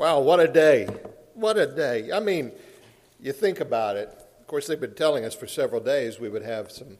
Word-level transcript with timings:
Wow, 0.00 0.20
what 0.20 0.40
a 0.40 0.48
day. 0.48 0.86
What 1.34 1.58
a 1.58 1.66
day. 1.66 2.10
I 2.10 2.20
mean, 2.20 2.52
you 3.20 3.32
think 3.32 3.60
about 3.60 3.96
it. 3.96 4.08
Of 4.40 4.46
course, 4.46 4.66
they've 4.66 4.80
been 4.80 4.94
telling 4.94 5.26
us 5.26 5.34
for 5.34 5.46
several 5.46 5.82
days 5.82 6.18
we 6.18 6.30
would 6.30 6.40
have 6.40 6.72
some 6.72 6.96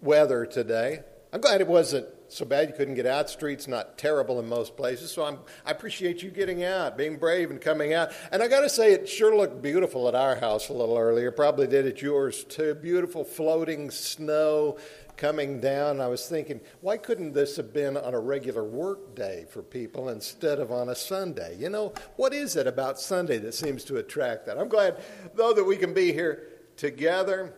weather 0.00 0.44
today. 0.44 1.04
I'm 1.32 1.40
glad 1.40 1.60
it 1.60 1.68
wasn't 1.68 2.08
so 2.26 2.44
bad 2.44 2.68
you 2.68 2.74
couldn't 2.74 2.94
get 2.94 3.06
out. 3.06 3.30
Streets 3.30 3.68
not 3.68 3.96
terrible 3.96 4.40
in 4.40 4.48
most 4.48 4.76
places. 4.76 5.12
So 5.12 5.24
I'm, 5.24 5.38
I 5.64 5.70
appreciate 5.70 6.20
you 6.24 6.30
getting 6.30 6.64
out, 6.64 6.98
being 6.98 7.16
brave 7.16 7.52
and 7.52 7.60
coming 7.60 7.94
out. 7.94 8.10
And 8.32 8.42
I 8.42 8.48
got 8.48 8.62
to 8.62 8.68
say, 8.68 8.92
it 8.92 9.08
sure 9.08 9.36
looked 9.36 9.62
beautiful 9.62 10.08
at 10.08 10.16
our 10.16 10.34
house 10.34 10.68
a 10.68 10.72
little 10.72 10.98
earlier. 10.98 11.30
Probably 11.30 11.68
did 11.68 11.86
at 11.86 12.02
yours 12.02 12.42
too. 12.42 12.74
Beautiful 12.74 13.22
floating 13.22 13.88
snow 13.92 14.78
coming 15.16 15.60
down, 15.60 16.00
I 16.00 16.08
was 16.08 16.28
thinking, 16.28 16.60
why 16.80 16.96
couldn't 16.96 17.32
this 17.32 17.56
have 17.56 17.72
been 17.72 17.96
on 17.96 18.14
a 18.14 18.20
regular 18.20 18.64
work 18.64 19.14
day 19.14 19.46
for 19.50 19.62
people 19.62 20.08
instead 20.08 20.58
of 20.58 20.72
on 20.72 20.88
a 20.88 20.94
Sunday? 20.94 21.56
You 21.58 21.70
know, 21.70 21.92
what 22.16 22.32
is 22.32 22.56
it 22.56 22.66
about 22.66 23.00
Sunday 23.00 23.38
that 23.38 23.54
seems 23.54 23.84
to 23.84 23.96
attract 23.96 24.46
that? 24.46 24.58
I'm 24.58 24.68
glad, 24.68 25.02
though, 25.34 25.52
that 25.52 25.64
we 25.64 25.76
can 25.76 25.94
be 25.94 26.12
here 26.12 26.48
together 26.76 27.54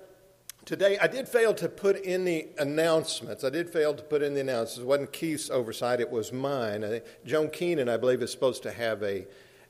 today. 0.65 0.99
I 0.99 1.07
did 1.07 1.29
fail 1.29 1.55
to 1.55 1.69
put 1.69 1.97
in 1.97 2.25
the 2.25 2.49
announcements. 2.59 3.45
I 3.45 3.51
did 3.51 3.71
fail 3.71 3.95
to 3.95 4.03
put 4.03 4.23
in 4.23 4.35
the 4.35 4.41
announcements. 4.41 4.79
It 4.79 4.87
wasn't 4.87 5.13
Keith's 5.13 5.51
oversight, 5.51 6.01
it 6.01 6.11
was 6.11 6.33
mine. 6.33 7.01
Joan 7.25 7.51
Keenan, 7.51 7.89
I 7.89 7.97
believe, 7.97 8.23
is 8.23 8.33
supposed 8.33 8.63
to 8.65 8.73
have 8.73 9.03
a 9.03 9.27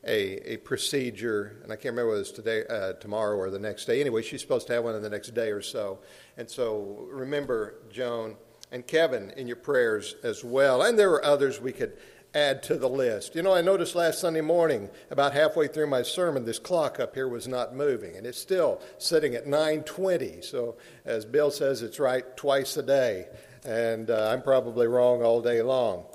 a, 0.07 0.55
a 0.55 0.57
procedure, 0.59 1.61
and 1.63 1.73
I 1.73 1.77
can't 1.77 1.93
remember 1.93 2.11
whether 2.11 2.21
it's 2.21 2.31
today, 2.31 2.65
uh, 2.69 2.95
tomorrow, 2.95 3.37
or 3.37 3.51
the 3.51 3.59
next 3.59 3.87
day. 3.87 4.01
Anyway, 4.01 4.23
she's 4.23 4.41
supposed 4.41 4.67
to 4.69 4.75
have 4.75 4.85
one 4.85 4.95
in 4.95 5.03
the 5.03 5.11
next 5.11 5.35
day 5.35 5.51
or 5.51 5.63
so. 5.63 6.01
And 6.37 6.49
so 6.49 7.07
remember 7.11 7.77
Joan 7.91 8.37
and 8.71 8.87
Kevin 8.87 9.33
in 9.37 9.47
your 9.47 9.57
prayers 9.57 10.17
as 10.23 10.45
well. 10.45 10.83
And 10.83 10.99
there 10.99 11.11
were 11.11 11.25
others 11.25 11.61
we 11.61 11.73
could 11.73 11.97
add 12.35 12.63
to 12.65 12.77
the 12.77 12.89
list. 12.89 13.35
You 13.35 13.43
know, 13.43 13.55
I 13.55 13.63
noticed 13.63 13.95
last 13.95 14.21
Sunday 14.21 14.41
morning, 14.41 14.91
about 15.11 15.33
halfway 15.33 15.69
through 15.69 15.87
my 15.87 16.03
sermon, 16.03 16.45
this 16.45 16.59
clock 16.59 16.99
up 16.99 17.15
here 17.15 17.29
was 17.29 17.47
not 17.47 17.75
moving, 17.75 18.17
and 18.17 18.27
it's 18.27 18.41
still 18.41 18.81
sitting 18.99 19.35
at 19.35 19.47
9:20. 19.47 20.43
So, 20.43 20.77
as 21.05 21.25
Bill 21.25 21.51
says, 21.51 21.83
it's 21.83 22.01
right 22.01 22.37
twice 22.37 22.77
a 22.77 22.83
day, 22.83 23.29
and 23.65 24.11
uh, 24.11 24.31
I'm 24.33 24.43
probably 24.43 24.89
wrong 24.89 25.23
all 25.23 25.41
day 25.41 25.63
long. 25.63 26.07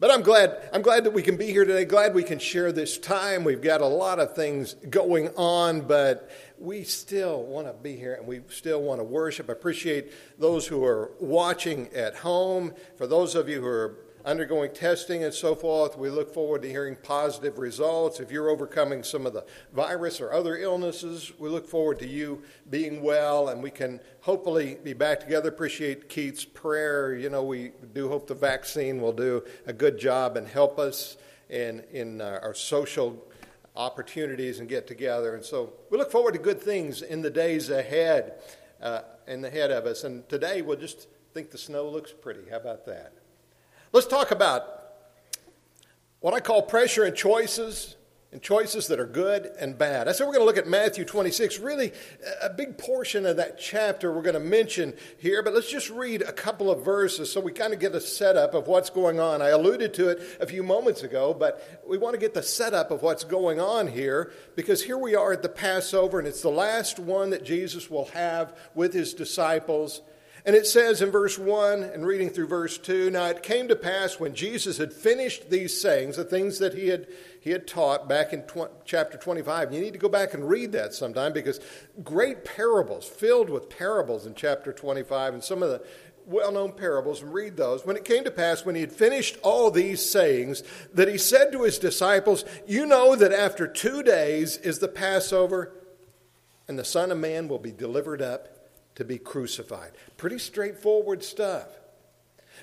But 0.00 0.10
I'm 0.10 0.22
glad, 0.22 0.56
I'm 0.72 0.80
glad 0.80 1.04
that 1.04 1.12
we 1.12 1.22
can 1.22 1.36
be 1.36 1.48
here 1.52 1.66
today. 1.66 1.84
Glad 1.84 2.14
we 2.14 2.22
can 2.22 2.38
share 2.38 2.72
this 2.72 2.96
time. 2.96 3.44
We've 3.44 3.60
got 3.60 3.82
a 3.82 3.86
lot 3.86 4.18
of 4.18 4.34
things 4.34 4.72
going 4.88 5.28
on, 5.36 5.82
but 5.82 6.30
we 6.58 6.84
still 6.84 7.42
want 7.42 7.66
to 7.66 7.74
be 7.74 7.96
here 7.96 8.14
and 8.14 8.26
we 8.26 8.40
still 8.48 8.80
want 8.80 8.98
to 9.00 9.04
worship. 9.04 9.50
I 9.50 9.52
appreciate 9.52 10.10
those 10.38 10.66
who 10.66 10.82
are 10.86 11.12
watching 11.20 11.90
at 11.94 12.16
home. 12.16 12.72
For 12.96 13.06
those 13.06 13.34
of 13.34 13.50
you 13.50 13.60
who 13.60 13.66
are 13.66 13.98
undergoing 14.24 14.72
testing 14.72 15.24
and 15.24 15.32
so 15.32 15.54
forth. 15.54 15.96
We 15.96 16.10
look 16.10 16.32
forward 16.32 16.62
to 16.62 16.68
hearing 16.68 16.96
positive 17.02 17.58
results. 17.58 18.20
If 18.20 18.30
you're 18.30 18.50
overcoming 18.50 19.02
some 19.02 19.26
of 19.26 19.32
the 19.32 19.44
virus 19.72 20.20
or 20.20 20.32
other 20.32 20.56
illnesses, 20.56 21.32
we 21.38 21.48
look 21.48 21.66
forward 21.66 21.98
to 22.00 22.06
you 22.06 22.42
being 22.68 23.02
well 23.02 23.48
and 23.48 23.62
we 23.62 23.70
can 23.70 24.00
hopefully 24.20 24.78
be 24.82 24.92
back 24.92 25.20
together. 25.20 25.48
Appreciate 25.48 26.08
Keith's 26.08 26.44
prayer. 26.44 27.14
You 27.14 27.30
know, 27.30 27.42
we 27.42 27.72
do 27.92 28.08
hope 28.08 28.26
the 28.26 28.34
vaccine 28.34 29.00
will 29.00 29.12
do 29.12 29.42
a 29.66 29.72
good 29.72 29.98
job 29.98 30.36
and 30.36 30.46
help 30.46 30.78
us 30.78 31.16
in, 31.48 31.82
in 31.92 32.20
uh, 32.20 32.40
our 32.42 32.54
social 32.54 33.26
opportunities 33.76 34.60
and 34.60 34.68
get 34.68 34.86
together. 34.86 35.34
And 35.34 35.44
so 35.44 35.72
we 35.90 35.98
look 35.98 36.10
forward 36.10 36.32
to 36.32 36.40
good 36.40 36.60
things 36.60 37.02
in 37.02 37.22
the 37.22 37.30
days 37.30 37.70
ahead, 37.70 38.34
uh, 38.82 39.00
in 39.26 39.40
the 39.40 39.48
ahead 39.48 39.70
of 39.70 39.86
us. 39.86 40.04
And 40.04 40.28
today 40.28 40.62
we'll 40.62 40.76
just 40.76 41.08
think 41.32 41.50
the 41.50 41.58
snow 41.58 41.88
looks 41.88 42.12
pretty. 42.12 42.50
How 42.50 42.56
about 42.56 42.86
that? 42.86 43.14
Let's 43.92 44.06
talk 44.06 44.30
about 44.30 44.62
what 46.20 46.32
I 46.32 46.38
call 46.38 46.62
pressure 46.62 47.02
and 47.02 47.16
choices, 47.16 47.96
and 48.30 48.40
choices 48.40 48.86
that 48.86 49.00
are 49.00 49.06
good 49.06 49.50
and 49.58 49.76
bad. 49.76 50.06
I 50.06 50.12
said 50.12 50.28
we're 50.28 50.34
going 50.34 50.42
to 50.42 50.46
look 50.46 50.58
at 50.58 50.68
Matthew 50.68 51.04
26, 51.04 51.58
really 51.58 51.90
a 52.40 52.50
big 52.50 52.78
portion 52.78 53.26
of 53.26 53.38
that 53.38 53.58
chapter 53.58 54.12
we're 54.12 54.22
going 54.22 54.34
to 54.34 54.38
mention 54.38 54.94
here, 55.18 55.42
but 55.42 55.54
let's 55.54 55.68
just 55.68 55.90
read 55.90 56.22
a 56.22 56.30
couple 56.30 56.70
of 56.70 56.84
verses 56.84 57.32
so 57.32 57.40
we 57.40 57.50
kind 57.50 57.72
of 57.72 57.80
get 57.80 57.92
a 57.96 58.00
setup 58.00 58.54
of 58.54 58.68
what's 58.68 58.90
going 58.90 59.18
on. 59.18 59.42
I 59.42 59.48
alluded 59.48 59.92
to 59.94 60.10
it 60.10 60.22
a 60.40 60.46
few 60.46 60.62
moments 60.62 61.02
ago, 61.02 61.34
but 61.34 61.82
we 61.84 61.98
want 61.98 62.14
to 62.14 62.20
get 62.20 62.32
the 62.32 62.44
setup 62.44 62.92
of 62.92 63.02
what's 63.02 63.24
going 63.24 63.58
on 63.58 63.88
here 63.88 64.30
because 64.54 64.84
here 64.84 64.98
we 64.98 65.16
are 65.16 65.32
at 65.32 65.42
the 65.42 65.48
Passover, 65.48 66.20
and 66.20 66.28
it's 66.28 66.42
the 66.42 66.48
last 66.48 67.00
one 67.00 67.30
that 67.30 67.42
Jesus 67.44 67.90
will 67.90 68.06
have 68.06 68.56
with 68.76 68.92
his 68.92 69.14
disciples. 69.14 70.02
And 70.44 70.56
it 70.56 70.66
says 70.66 71.02
in 71.02 71.10
verse 71.10 71.38
1 71.38 71.82
and 71.82 72.06
reading 72.06 72.30
through 72.30 72.46
verse 72.46 72.78
2 72.78 73.10
Now 73.10 73.26
it 73.26 73.42
came 73.42 73.68
to 73.68 73.76
pass 73.76 74.18
when 74.18 74.34
Jesus 74.34 74.78
had 74.78 74.92
finished 74.92 75.50
these 75.50 75.78
sayings, 75.80 76.16
the 76.16 76.24
things 76.24 76.58
that 76.58 76.74
he 76.74 76.88
had, 76.88 77.08
he 77.40 77.50
had 77.50 77.66
taught 77.66 78.08
back 78.08 78.32
in 78.32 78.42
tw- 78.42 78.70
chapter 78.84 79.18
25. 79.18 79.72
You 79.72 79.80
need 79.80 79.92
to 79.92 79.98
go 79.98 80.08
back 80.08 80.34
and 80.34 80.48
read 80.48 80.72
that 80.72 80.94
sometime 80.94 81.32
because 81.32 81.60
great 82.02 82.44
parables, 82.44 83.06
filled 83.06 83.50
with 83.50 83.68
parables 83.68 84.26
in 84.26 84.34
chapter 84.34 84.72
25, 84.72 85.34
and 85.34 85.44
some 85.44 85.62
of 85.62 85.68
the 85.68 85.84
well 86.26 86.52
known 86.52 86.72
parables, 86.72 87.22
and 87.22 87.34
read 87.34 87.56
those. 87.56 87.84
When 87.84 87.96
it 87.96 88.04
came 88.04 88.24
to 88.24 88.30
pass, 88.30 88.64
when 88.64 88.76
he 88.76 88.80
had 88.82 88.92
finished 88.92 89.36
all 89.42 89.70
these 89.70 90.04
sayings, 90.08 90.62
that 90.94 91.08
he 91.08 91.18
said 91.18 91.52
to 91.52 91.64
his 91.64 91.78
disciples, 91.78 92.44
You 92.66 92.86
know 92.86 93.16
that 93.16 93.32
after 93.32 93.66
two 93.66 94.02
days 94.02 94.56
is 94.56 94.78
the 94.78 94.88
Passover, 94.88 95.72
and 96.68 96.78
the 96.78 96.84
Son 96.84 97.10
of 97.10 97.18
Man 97.18 97.48
will 97.48 97.58
be 97.58 97.72
delivered 97.72 98.22
up 98.22 98.59
to 99.00 99.04
be 99.06 99.16
crucified. 99.16 99.92
Pretty 100.18 100.38
straightforward 100.38 101.24
stuff. 101.24 101.68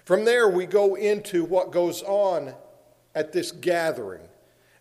From 0.05 0.23
there, 0.23 0.47
we 0.47 0.67
go 0.67 0.93
into 0.93 1.43
what 1.43 1.71
goes 1.71 2.03
on 2.03 2.53
at 3.15 3.33
this 3.33 3.51
gathering. 3.51 4.21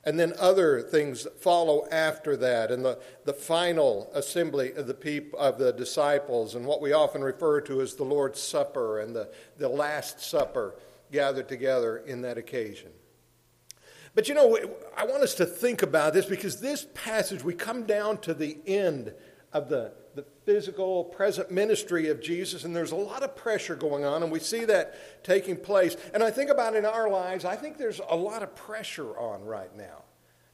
And 0.04 0.20
then 0.20 0.34
other 0.38 0.82
things 0.82 1.26
follow 1.40 1.88
after 1.90 2.36
that, 2.36 2.70
and 2.70 2.84
the, 2.84 2.98
the 3.24 3.32
final 3.32 4.10
assembly 4.12 4.74
of 4.74 4.86
the 4.86 4.92
people 4.92 5.38
of 5.38 5.56
the 5.56 5.72
disciples, 5.72 6.54
and 6.54 6.66
what 6.66 6.82
we 6.82 6.92
often 6.92 7.24
refer 7.24 7.62
to 7.62 7.80
as 7.80 7.94
the 7.94 8.04
Lord's 8.04 8.38
Supper 8.38 9.00
and 9.00 9.16
the, 9.16 9.30
the 9.56 9.68
Last 9.68 10.20
Supper 10.20 10.76
gathered 11.10 11.48
together 11.48 11.96
in 11.96 12.20
that 12.20 12.36
occasion. 12.36 12.90
But 14.14 14.28
you 14.28 14.34
know, 14.34 14.58
I 14.94 15.06
want 15.06 15.22
us 15.22 15.34
to 15.36 15.46
think 15.46 15.82
about 15.82 16.12
this 16.12 16.26
because 16.26 16.60
this 16.60 16.86
passage, 16.92 17.42
we 17.42 17.54
come 17.54 17.84
down 17.84 18.18
to 18.18 18.34
the 18.34 18.58
end 18.66 19.14
of 19.54 19.70
the 19.70 19.92
the 20.16 20.24
physical 20.46 21.04
present 21.04 21.50
ministry 21.50 22.08
of 22.08 22.22
Jesus, 22.22 22.64
and 22.64 22.74
there's 22.74 22.90
a 22.90 22.96
lot 22.96 23.22
of 23.22 23.36
pressure 23.36 23.76
going 23.76 24.06
on, 24.06 24.22
and 24.22 24.32
we 24.32 24.40
see 24.40 24.64
that 24.64 25.22
taking 25.22 25.56
place. 25.56 25.94
And 26.14 26.22
I 26.22 26.30
think 26.30 26.48
about 26.50 26.74
in 26.74 26.86
our 26.86 27.10
lives, 27.10 27.44
I 27.44 27.54
think 27.54 27.76
there's 27.76 28.00
a 28.08 28.16
lot 28.16 28.42
of 28.42 28.56
pressure 28.56 29.16
on 29.18 29.44
right 29.44 29.76
now. 29.76 30.04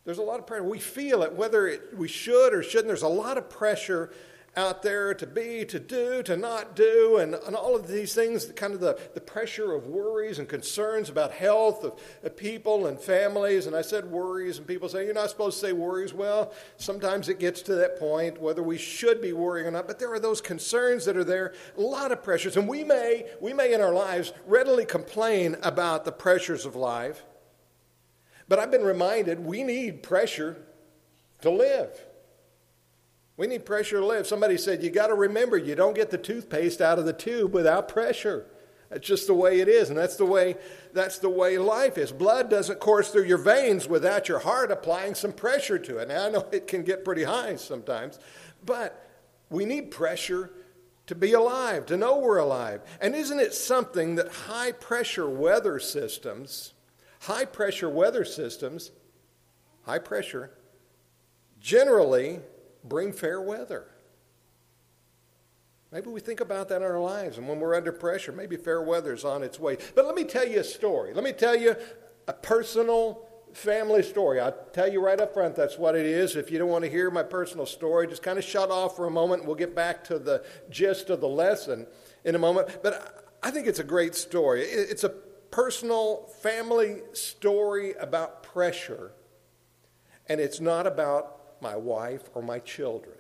There's 0.04 0.18
a 0.18 0.22
lot 0.22 0.40
of 0.40 0.48
pressure. 0.48 0.64
We 0.64 0.80
feel 0.80 1.22
it, 1.22 1.32
whether 1.32 1.68
it, 1.68 1.96
we 1.96 2.08
should 2.08 2.52
or 2.52 2.64
shouldn't. 2.64 2.88
There's 2.88 3.02
a 3.02 3.08
lot 3.08 3.38
of 3.38 3.48
pressure 3.48 4.10
out 4.54 4.82
there 4.82 5.14
to 5.14 5.26
be, 5.26 5.64
to 5.64 5.80
do, 5.80 6.22
to 6.22 6.36
not 6.36 6.76
do, 6.76 7.16
and, 7.16 7.34
and 7.34 7.56
all 7.56 7.74
of 7.74 7.88
these 7.88 8.14
things, 8.14 8.46
kind 8.52 8.74
of 8.74 8.80
the, 8.80 8.98
the 9.14 9.20
pressure 9.20 9.72
of 9.72 9.86
worries 9.86 10.38
and 10.38 10.46
concerns 10.46 11.08
about 11.08 11.32
health 11.32 11.84
of, 11.84 11.98
of 12.22 12.36
people 12.36 12.86
and 12.86 13.00
families. 13.00 13.66
And 13.66 13.74
I 13.74 13.80
said 13.80 14.04
worries, 14.04 14.58
and 14.58 14.66
people 14.66 14.90
say, 14.90 15.06
You're 15.06 15.14
not 15.14 15.30
supposed 15.30 15.58
to 15.60 15.66
say 15.66 15.72
worries. 15.72 16.12
Well, 16.12 16.52
sometimes 16.76 17.30
it 17.30 17.38
gets 17.38 17.62
to 17.62 17.74
that 17.76 17.98
point, 17.98 18.42
whether 18.42 18.62
we 18.62 18.76
should 18.76 19.22
be 19.22 19.32
worrying 19.32 19.66
or 19.66 19.70
not, 19.70 19.86
but 19.86 19.98
there 19.98 20.12
are 20.12 20.20
those 20.20 20.42
concerns 20.42 21.06
that 21.06 21.16
are 21.16 21.24
there, 21.24 21.54
a 21.78 21.80
lot 21.80 22.12
of 22.12 22.22
pressures. 22.22 22.58
And 22.58 22.68
we 22.68 22.84
may, 22.84 23.24
we 23.40 23.54
may 23.54 23.72
in 23.72 23.80
our 23.80 23.94
lives 23.94 24.34
readily 24.46 24.84
complain 24.84 25.56
about 25.62 26.04
the 26.04 26.12
pressures 26.12 26.66
of 26.66 26.76
life, 26.76 27.24
but 28.48 28.58
I've 28.58 28.70
been 28.70 28.84
reminded 28.84 29.40
we 29.40 29.62
need 29.62 30.02
pressure 30.02 30.58
to 31.40 31.50
live. 31.50 31.98
We 33.36 33.46
need 33.46 33.64
pressure 33.64 34.00
to 34.00 34.06
live. 34.06 34.26
Somebody 34.26 34.56
said, 34.56 34.82
You 34.82 34.90
got 34.90 35.08
to 35.08 35.14
remember, 35.14 35.56
you 35.56 35.74
don't 35.74 35.94
get 35.94 36.10
the 36.10 36.18
toothpaste 36.18 36.80
out 36.80 36.98
of 36.98 37.04
the 37.04 37.12
tube 37.12 37.54
without 37.54 37.88
pressure. 37.88 38.46
That's 38.92 39.06
just 39.06 39.26
the 39.26 39.34
way 39.34 39.60
it 39.60 39.68
is, 39.68 39.88
and 39.88 39.98
that's 39.98 40.16
the 40.16 40.26
way 40.26 40.56
that's 40.92 41.18
the 41.18 41.30
way 41.30 41.56
life 41.56 41.96
is. 41.96 42.12
Blood 42.12 42.50
doesn't 42.50 42.78
course 42.78 43.08
through 43.08 43.24
your 43.24 43.38
veins 43.38 43.88
without 43.88 44.28
your 44.28 44.40
heart 44.40 44.70
applying 44.70 45.14
some 45.14 45.32
pressure 45.32 45.78
to 45.78 45.96
it. 45.98 46.08
Now 46.08 46.26
I 46.26 46.30
know 46.30 46.46
it 46.52 46.66
can 46.66 46.82
get 46.82 47.02
pretty 47.02 47.24
high 47.24 47.56
sometimes, 47.56 48.18
but 48.64 49.08
we 49.48 49.64
need 49.64 49.90
pressure 49.90 50.50
to 51.06 51.14
be 51.14 51.32
alive, 51.32 51.86
to 51.86 51.96
know 51.96 52.18
we're 52.18 52.36
alive. 52.36 52.82
And 53.00 53.14
isn't 53.14 53.40
it 53.40 53.54
something 53.54 54.16
that 54.16 54.28
high 54.28 54.72
pressure 54.72 55.28
weather 55.28 55.78
systems, 55.78 56.74
high 57.20 57.46
pressure 57.46 57.88
weather 57.88 58.26
systems, 58.26 58.90
high 59.84 60.00
pressure, 60.00 60.50
generally 61.60 62.40
bring 62.84 63.12
fair 63.12 63.40
weather. 63.40 63.86
Maybe 65.90 66.08
we 66.08 66.20
think 66.20 66.40
about 66.40 66.68
that 66.70 66.76
in 66.76 66.82
our 66.82 67.00
lives, 67.00 67.36
and 67.36 67.46
when 67.46 67.60
we're 67.60 67.74
under 67.74 67.92
pressure, 67.92 68.32
maybe 68.32 68.56
fair 68.56 68.82
weather 68.82 69.12
is 69.12 69.24
on 69.24 69.42
its 69.42 69.60
way. 69.60 69.76
But 69.94 70.06
let 70.06 70.14
me 70.14 70.24
tell 70.24 70.46
you 70.46 70.60
a 70.60 70.64
story. 70.64 71.12
Let 71.12 71.22
me 71.22 71.32
tell 71.32 71.54
you 71.54 71.76
a 72.26 72.32
personal 72.32 73.28
family 73.52 74.02
story. 74.02 74.40
I'll 74.40 74.56
tell 74.72 74.90
you 74.90 75.04
right 75.04 75.20
up 75.20 75.34
front 75.34 75.54
that's 75.54 75.76
what 75.76 75.94
it 75.94 76.06
is. 76.06 76.36
If 76.36 76.50
you 76.50 76.58
don't 76.58 76.70
want 76.70 76.84
to 76.84 76.90
hear 76.90 77.10
my 77.10 77.22
personal 77.22 77.66
story, 77.66 78.06
just 78.06 78.22
kind 78.22 78.38
of 78.38 78.44
shut 78.44 78.70
off 78.70 78.96
for 78.96 79.06
a 79.06 79.10
moment. 79.10 79.44
We'll 79.44 79.54
get 79.54 79.74
back 79.74 80.02
to 80.04 80.18
the 80.18 80.44
gist 80.70 81.10
of 81.10 81.20
the 81.20 81.28
lesson 81.28 81.86
in 82.24 82.34
a 82.34 82.38
moment. 82.38 82.78
But 82.82 83.36
I 83.42 83.50
think 83.50 83.66
it's 83.66 83.78
a 83.78 83.84
great 83.84 84.14
story. 84.14 84.62
It's 84.62 85.04
a 85.04 85.10
personal 85.50 86.30
family 86.40 87.02
story 87.12 87.92
about 88.00 88.42
pressure 88.42 89.12
and 90.28 90.40
it's 90.40 90.60
not 90.60 90.86
about 90.86 91.41
my 91.62 91.76
wife 91.76 92.22
or 92.34 92.42
my 92.42 92.58
children. 92.58 93.16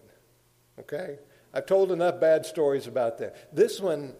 Okay? 0.80 1.18
I've 1.54 1.66
told 1.66 1.92
enough 1.92 2.20
bad 2.20 2.44
stories 2.44 2.86
about 2.86 3.18
that. 3.18 3.54
This 3.54 3.80
one 3.80 4.14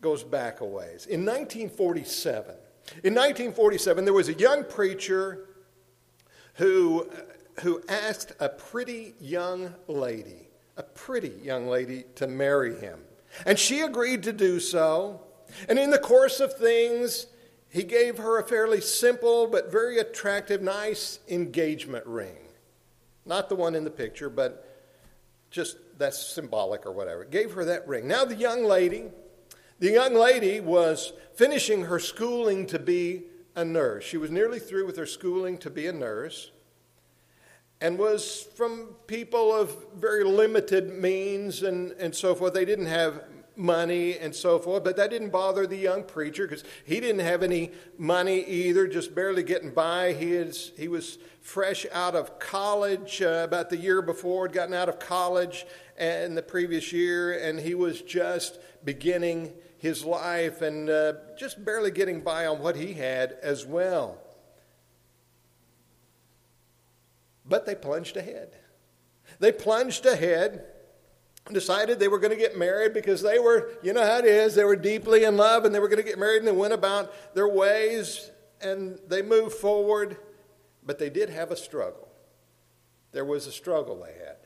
goes 0.00 0.22
back 0.22 0.60
a 0.60 0.64
ways. 0.64 1.06
In 1.06 1.24
1947, 1.24 2.54
in 3.02 3.14
1947, 3.14 4.04
there 4.04 4.14
was 4.14 4.28
a 4.28 4.34
young 4.34 4.64
preacher 4.64 5.46
who, 6.54 7.08
uh, 7.10 7.60
who 7.62 7.82
asked 7.88 8.32
a 8.40 8.48
pretty 8.48 9.14
young 9.20 9.74
lady, 9.86 10.48
a 10.76 10.82
pretty 10.82 11.32
young 11.42 11.68
lady, 11.68 12.04
to 12.16 12.26
marry 12.26 12.74
him. 12.80 13.00
And 13.46 13.58
she 13.58 13.80
agreed 13.80 14.22
to 14.24 14.32
do 14.32 14.58
so. 14.58 15.20
And 15.68 15.78
in 15.78 15.90
the 15.90 15.98
course 15.98 16.40
of 16.40 16.56
things, 16.56 17.26
he 17.68 17.84
gave 17.84 18.18
her 18.18 18.38
a 18.38 18.46
fairly 18.46 18.80
simple 18.80 19.46
but 19.46 19.70
very 19.70 19.98
attractive, 19.98 20.60
nice 20.60 21.20
engagement 21.28 22.06
ring. 22.06 22.49
Not 23.30 23.48
the 23.48 23.54
one 23.54 23.76
in 23.76 23.84
the 23.84 23.90
picture, 23.90 24.28
but 24.28 24.66
just 25.52 25.76
that's 25.98 26.18
symbolic 26.18 26.84
or 26.84 26.90
whatever. 26.90 27.24
Gave 27.24 27.52
her 27.52 27.64
that 27.66 27.86
ring. 27.86 28.08
Now, 28.08 28.24
the 28.24 28.34
young 28.34 28.64
lady, 28.64 29.04
the 29.78 29.92
young 29.92 30.14
lady 30.14 30.58
was 30.58 31.12
finishing 31.34 31.84
her 31.84 32.00
schooling 32.00 32.66
to 32.66 32.80
be 32.80 33.22
a 33.54 33.64
nurse. 33.64 34.02
She 34.02 34.16
was 34.16 34.32
nearly 34.32 34.58
through 34.58 34.84
with 34.84 34.96
her 34.96 35.06
schooling 35.06 35.58
to 35.58 35.70
be 35.70 35.86
a 35.86 35.92
nurse 35.92 36.50
and 37.80 37.96
was 38.00 38.48
from 38.56 38.96
people 39.06 39.54
of 39.54 39.76
very 39.94 40.24
limited 40.24 40.92
means 40.92 41.62
and, 41.62 41.92
and 41.92 42.12
so 42.12 42.34
forth. 42.34 42.52
They 42.52 42.64
didn't 42.64 42.86
have 42.86 43.22
money 43.56 44.18
and 44.18 44.34
so 44.34 44.58
forth, 44.58 44.84
but 44.84 44.96
that 44.96 45.10
didn't 45.10 45.30
bother 45.30 45.66
the 45.66 45.76
young 45.76 46.02
preacher 46.02 46.46
because 46.46 46.64
he 46.84 47.00
didn't 47.00 47.20
have 47.20 47.42
any 47.42 47.72
money 47.98 48.44
either, 48.44 48.86
just 48.86 49.14
barely 49.14 49.42
getting 49.42 49.70
by. 49.70 50.12
He, 50.12 50.32
is, 50.32 50.72
he 50.76 50.88
was 50.88 51.18
fresh 51.40 51.86
out 51.92 52.14
of 52.14 52.38
college 52.38 53.22
uh, 53.22 53.42
about 53.44 53.70
the 53.70 53.76
year 53.76 54.02
before, 54.02 54.46
had 54.46 54.54
gotten 54.54 54.74
out 54.74 54.88
of 54.88 54.98
college 54.98 55.66
in 55.98 56.34
the 56.34 56.42
previous 56.42 56.92
year, 56.92 57.38
and 57.38 57.58
he 57.58 57.74
was 57.74 58.02
just 58.02 58.58
beginning 58.84 59.52
his 59.78 60.04
life 60.04 60.62
and 60.62 60.88
uh, 60.88 61.14
just 61.38 61.64
barely 61.64 61.90
getting 61.90 62.20
by 62.20 62.46
on 62.46 62.60
what 62.60 62.76
he 62.76 62.92
had 62.92 63.36
as 63.42 63.64
well. 63.66 64.18
But 67.44 67.66
they 67.66 67.74
plunged 67.74 68.16
ahead. 68.16 68.56
They 69.38 69.52
plunged 69.52 70.06
ahead 70.06 70.64
decided 71.52 71.98
they 71.98 72.08
were 72.08 72.18
going 72.18 72.32
to 72.32 72.36
get 72.36 72.58
married 72.58 72.94
because 72.94 73.22
they 73.22 73.38
were, 73.38 73.70
you 73.82 73.92
know 73.92 74.04
how 74.04 74.18
it 74.18 74.24
is, 74.24 74.54
they 74.54 74.64
were 74.64 74.76
deeply 74.76 75.24
in 75.24 75.36
love 75.36 75.64
and 75.64 75.74
they 75.74 75.80
were 75.80 75.88
going 75.88 76.02
to 76.02 76.08
get 76.08 76.18
married 76.18 76.38
and 76.38 76.48
they 76.48 76.52
went 76.52 76.72
about 76.72 77.34
their 77.34 77.48
ways 77.48 78.30
and 78.60 78.98
they 79.08 79.22
moved 79.22 79.54
forward. 79.54 80.16
But 80.84 80.98
they 80.98 81.10
did 81.10 81.30
have 81.30 81.50
a 81.50 81.56
struggle. 81.56 82.08
There 83.12 83.24
was 83.24 83.46
a 83.46 83.52
struggle 83.52 83.96
they 83.96 84.12
had. 84.24 84.36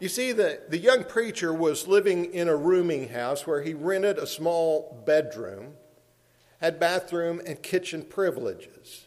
You 0.00 0.08
see, 0.08 0.32
the, 0.32 0.60
the 0.68 0.78
young 0.78 1.04
preacher 1.04 1.54
was 1.54 1.86
living 1.86 2.24
in 2.34 2.48
a 2.48 2.56
rooming 2.56 3.10
house 3.10 3.46
where 3.46 3.62
he 3.62 3.72
rented 3.72 4.18
a 4.18 4.26
small 4.26 5.00
bedroom, 5.06 5.74
had 6.60 6.80
bathroom 6.80 7.40
and 7.46 7.62
kitchen 7.62 8.02
privileges. 8.02 9.06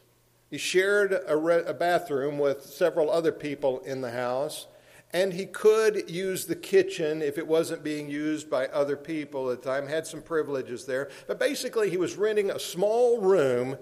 He 0.50 0.58
shared 0.58 1.20
a, 1.28 1.36
re- 1.36 1.64
a 1.66 1.74
bathroom 1.74 2.38
with 2.40 2.64
several 2.64 3.12
other 3.12 3.34
people 3.34 3.80
in 3.80 4.00
the 4.00 4.12
house 4.12 4.68
and 5.16 5.32
he 5.32 5.46
could 5.46 6.10
use 6.12 6.46
the 6.46 6.58
kitchen 6.58 7.22
if 7.22 7.38
it 7.38 7.48
wasn't 7.48 7.82
being 7.82 8.10
used 8.10 8.50
by 8.50 8.68
other 8.68 8.98
people 8.98 9.50
at 9.50 9.62
the 9.62 9.70
time, 9.70 9.88
had 9.88 10.06
some 10.06 10.22
privileges 10.22 10.86
there. 10.86 11.10
But 11.26 11.40
basically, 11.40 11.90
he 11.90 11.96
was 11.96 12.18
renting 12.18 12.52
a 12.52 12.60
small 12.60 13.22
room 13.22 13.78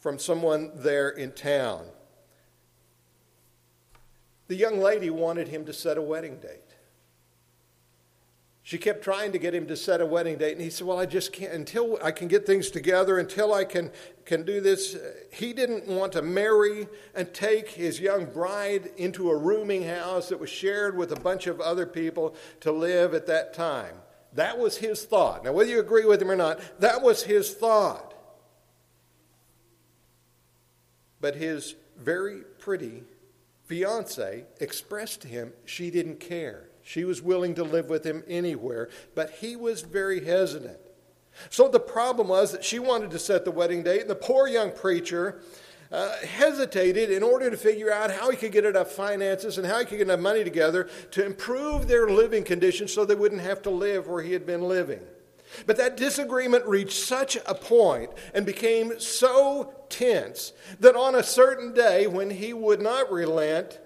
from 0.00 0.18
someone 0.18 0.70
there 0.74 1.08
in 1.08 1.32
town. 1.32 1.86
The 4.48 4.54
young 4.54 4.80
lady 4.80 5.08
wanted 5.08 5.48
him 5.48 5.64
to 5.64 5.72
set 5.72 5.96
a 5.96 6.02
wedding 6.02 6.36
date. 6.40 6.69
She 8.70 8.78
kept 8.78 9.02
trying 9.02 9.32
to 9.32 9.38
get 9.40 9.52
him 9.52 9.66
to 9.66 9.74
set 9.74 10.00
a 10.00 10.06
wedding 10.06 10.36
date, 10.38 10.52
and 10.52 10.60
he 10.60 10.70
said, 10.70 10.86
Well, 10.86 11.00
I 11.00 11.04
just 11.04 11.32
can't, 11.32 11.52
until 11.52 11.98
I 12.04 12.12
can 12.12 12.28
get 12.28 12.46
things 12.46 12.70
together, 12.70 13.18
until 13.18 13.52
I 13.52 13.64
can, 13.64 13.90
can 14.24 14.44
do 14.44 14.60
this. 14.60 14.96
He 15.32 15.52
didn't 15.52 15.88
want 15.88 16.12
to 16.12 16.22
marry 16.22 16.86
and 17.12 17.34
take 17.34 17.70
his 17.70 17.98
young 17.98 18.26
bride 18.26 18.92
into 18.96 19.28
a 19.28 19.36
rooming 19.36 19.82
house 19.82 20.28
that 20.28 20.38
was 20.38 20.50
shared 20.50 20.96
with 20.96 21.10
a 21.10 21.18
bunch 21.18 21.48
of 21.48 21.60
other 21.60 21.84
people 21.84 22.36
to 22.60 22.70
live 22.70 23.12
at 23.12 23.26
that 23.26 23.54
time. 23.54 23.96
That 24.34 24.56
was 24.56 24.76
his 24.76 25.02
thought. 25.02 25.42
Now, 25.42 25.50
whether 25.50 25.68
you 25.68 25.80
agree 25.80 26.04
with 26.04 26.22
him 26.22 26.30
or 26.30 26.36
not, 26.36 26.60
that 26.78 27.02
was 27.02 27.24
his 27.24 27.52
thought. 27.52 28.14
But 31.20 31.34
his 31.34 31.74
very 31.98 32.42
pretty 32.60 33.02
fiance 33.64 34.44
expressed 34.60 35.22
to 35.22 35.26
him 35.26 35.54
she 35.64 35.90
didn't 35.90 36.20
care. 36.20 36.69
She 36.82 37.04
was 37.04 37.22
willing 37.22 37.54
to 37.54 37.64
live 37.64 37.88
with 37.88 38.04
him 38.04 38.24
anywhere, 38.26 38.88
but 39.14 39.30
he 39.40 39.56
was 39.56 39.82
very 39.82 40.24
hesitant. 40.24 40.78
So 41.48 41.68
the 41.68 41.80
problem 41.80 42.28
was 42.28 42.52
that 42.52 42.64
she 42.64 42.78
wanted 42.78 43.10
to 43.12 43.18
set 43.18 43.44
the 43.44 43.50
wedding 43.50 43.82
date, 43.82 44.00
and 44.02 44.10
the 44.10 44.14
poor 44.14 44.48
young 44.48 44.72
preacher 44.72 45.40
uh, 45.92 46.16
hesitated 46.18 47.10
in 47.10 47.22
order 47.22 47.50
to 47.50 47.56
figure 47.56 47.92
out 47.92 48.10
how 48.10 48.30
he 48.30 48.36
could 48.36 48.52
get 48.52 48.64
enough 48.64 48.92
finances 48.92 49.58
and 49.58 49.66
how 49.66 49.80
he 49.80 49.84
could 49.84 49.98
get 49.98 50.06
enough 50.06 50.20
money 50.20 50.44
together 50.44 50.88
to 51.10 51.24
improve 51.24 51.88
their 51.88 52.08
living 52.08 52.44
conditions 52.44 52.92
so 52.92 53.04
they 53.04 53.14
wouldn't 53.14 53.40
have 53.40 53.62
to 53.62 53.70
live 53.70 54.06
where 54.06 54.22
he 54.22 54.32
had 54.32 54.46
been 54.46 54.62
living. 54.62 55.00
But 55.66 55.76
that 55.78 55.96
disagreement 55.96 56.64
reached 56.66 56.92
such 56.92 57.36
a 57.44 57.54
point 57.54 58.10
and 58.34 58.46
became 58.46 59.00
so 59.00 59.74
tense 59.88 60.52
that 60.78 60.94
on 60.94 61.16
a 61.16 61.24
certain 61.24 61.74
day 61.74 62.06
when 62.06 62.30
he 62.30 62.52
would 62.52 62.80
not 62.80 63.10
relent, 63.10 63.80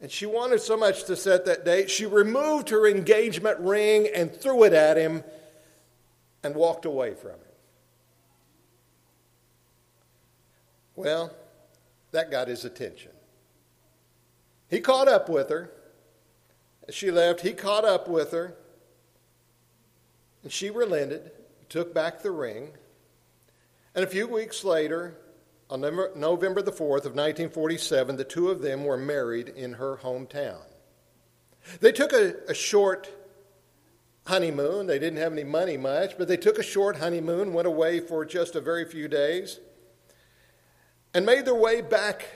and 0.00 0.10
she 0.10 0.26
wanted 0.26 0.60
so 0.60 0.76
much 0.76 1.04
to 1.04 1.16
set 1.16 1.46
that 1.46 1.64
date, 1.64 1.90
she 1.90 2.06
removed 2.06 2.68
her 2.68 2.86
engagement 2.86 3.58
ring 3.60 4.08
and 4.14 4.34
threw 4.34 4.64
it 4.64 4.72
at 4.72 4.96
him 4.96 5.24
and 6.42 6.54
walked 6.54 6.84
away 6.84 7.14
from 7.14 7.30
him. 7.30 7.38
Well, 10.94 11.34
that 12.12 12.30
got 12.30 12.48
his 12.48 12.64
attention. 12.64 13.12
He 14.68 14.80
caught 14.80 15.08
up 15.08 15.28
with 15.28 15.48
her. 15.50 15.70
As 16.88 16.94
she 16.94 17.10
left, 17.10 17.40
he 17.40 17.52
caught 17.52 17.84
up 17.84 18.08
with 18.08 18.32
her. 18.32 18.54
And 20.42 20.52
she 20.52 20.70
relented, 20.70 21.32
took 21.68 21.92
back 21.92 22.22
the 22.22 22.30
ring. 22.30 22.70
And 23.94 24.04
a 24.04 24.08
few 24.08 24.26
weeks 24.28 24.62
later, 24.62 25.16
on 25.68 25.80
November 25.80 26.62
the 26.62 26.70
4th 26.70 27.04
of 27.04 27.14
1947, 27.14 28.16
the 28.16 28.24
two 28.24 28.50
of 28.50 28.62
them 28.62 28.84
were 28.84 28.96
married 28.96 29.48
in 29.48 29.74
her 29.74 29.96
hometown. 29.96 30.62
They 31.80 31.90
took 31.90 32.12
a, 32.12 32.34
a, 32.48 32.54
short 32.54 33.10
honeymoon. 34.26 34.86
They 34.86 35.00
didn't 35.00 35.18
have 35.18 35.32
any 35.32 35.42
money 35.42 35.76
much, 35.76 36.16
but 36.16 36.28
they 36.28 36.36
took 36.36 36.58
a 36.58 36.62
short 36.62 36.98
honeymoon, 36.98 37.52
went 37.52 37.66
away 37.66 37.98
for 37.98 38.24
just 38.24 38.54
a 38.54 38.60
very 38.60 38.84
few 38.84 39.08
days, 39.08 39.58
and 41.12 41.26
made 41.26 41.44
their 41.44 41.56
way 41.56 41.80
back 41.80 42.28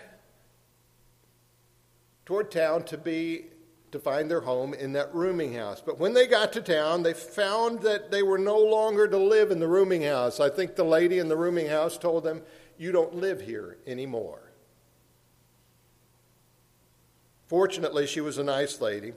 toward 2.26 2.50
town 2.50 2.82
to 2.84 2.98
be 2.98 3.44
to 3.92 3.98
find 3.98 4.30
their 4.30 4.40
home 4.40 4.72
in 4.72 4.92
that 4.92 5.12
rooming 5.14 5.54
house. 5.54 5.82
But 5.84 5.98
when 5.98 6.14
they 6.14 6.26
got 6.26 6.52
to 6.52 6.60
town, 6.60 7.02
they 7.02 7.12
found 7.12 7.82
that 7.82 8.10
they 8.10 8.22
were 8.22 8.38
no 8.38 8.58
longer 8.58 9.08
to 9.08 9.16
live 9.16 9.50
in 9.50 9.58
the 9.58 9.66
rooming 9.66 10.02
house. 10.02 10.38
I 10.38 10.48
think 10.48 10.76
the 10.76 10.84
lady 10.84 11.18
in 11.18 11.28
the 11.28 11.36
rooming 11.36 11.66
house 11.66 11.98
told 11.98 12.22
them, 12.24 12.42
you 12.80 12.92
don't 12.92 13.14
live 13.14 13.42
here 13.42 13.76
anymore. 13.86 14.40
Fortunately, 17.46 18.06
she 18.06 18.22
was 18.22 18.38
a 18.38 18.42
nice 18.42 18.80
lady. 18.80 19.12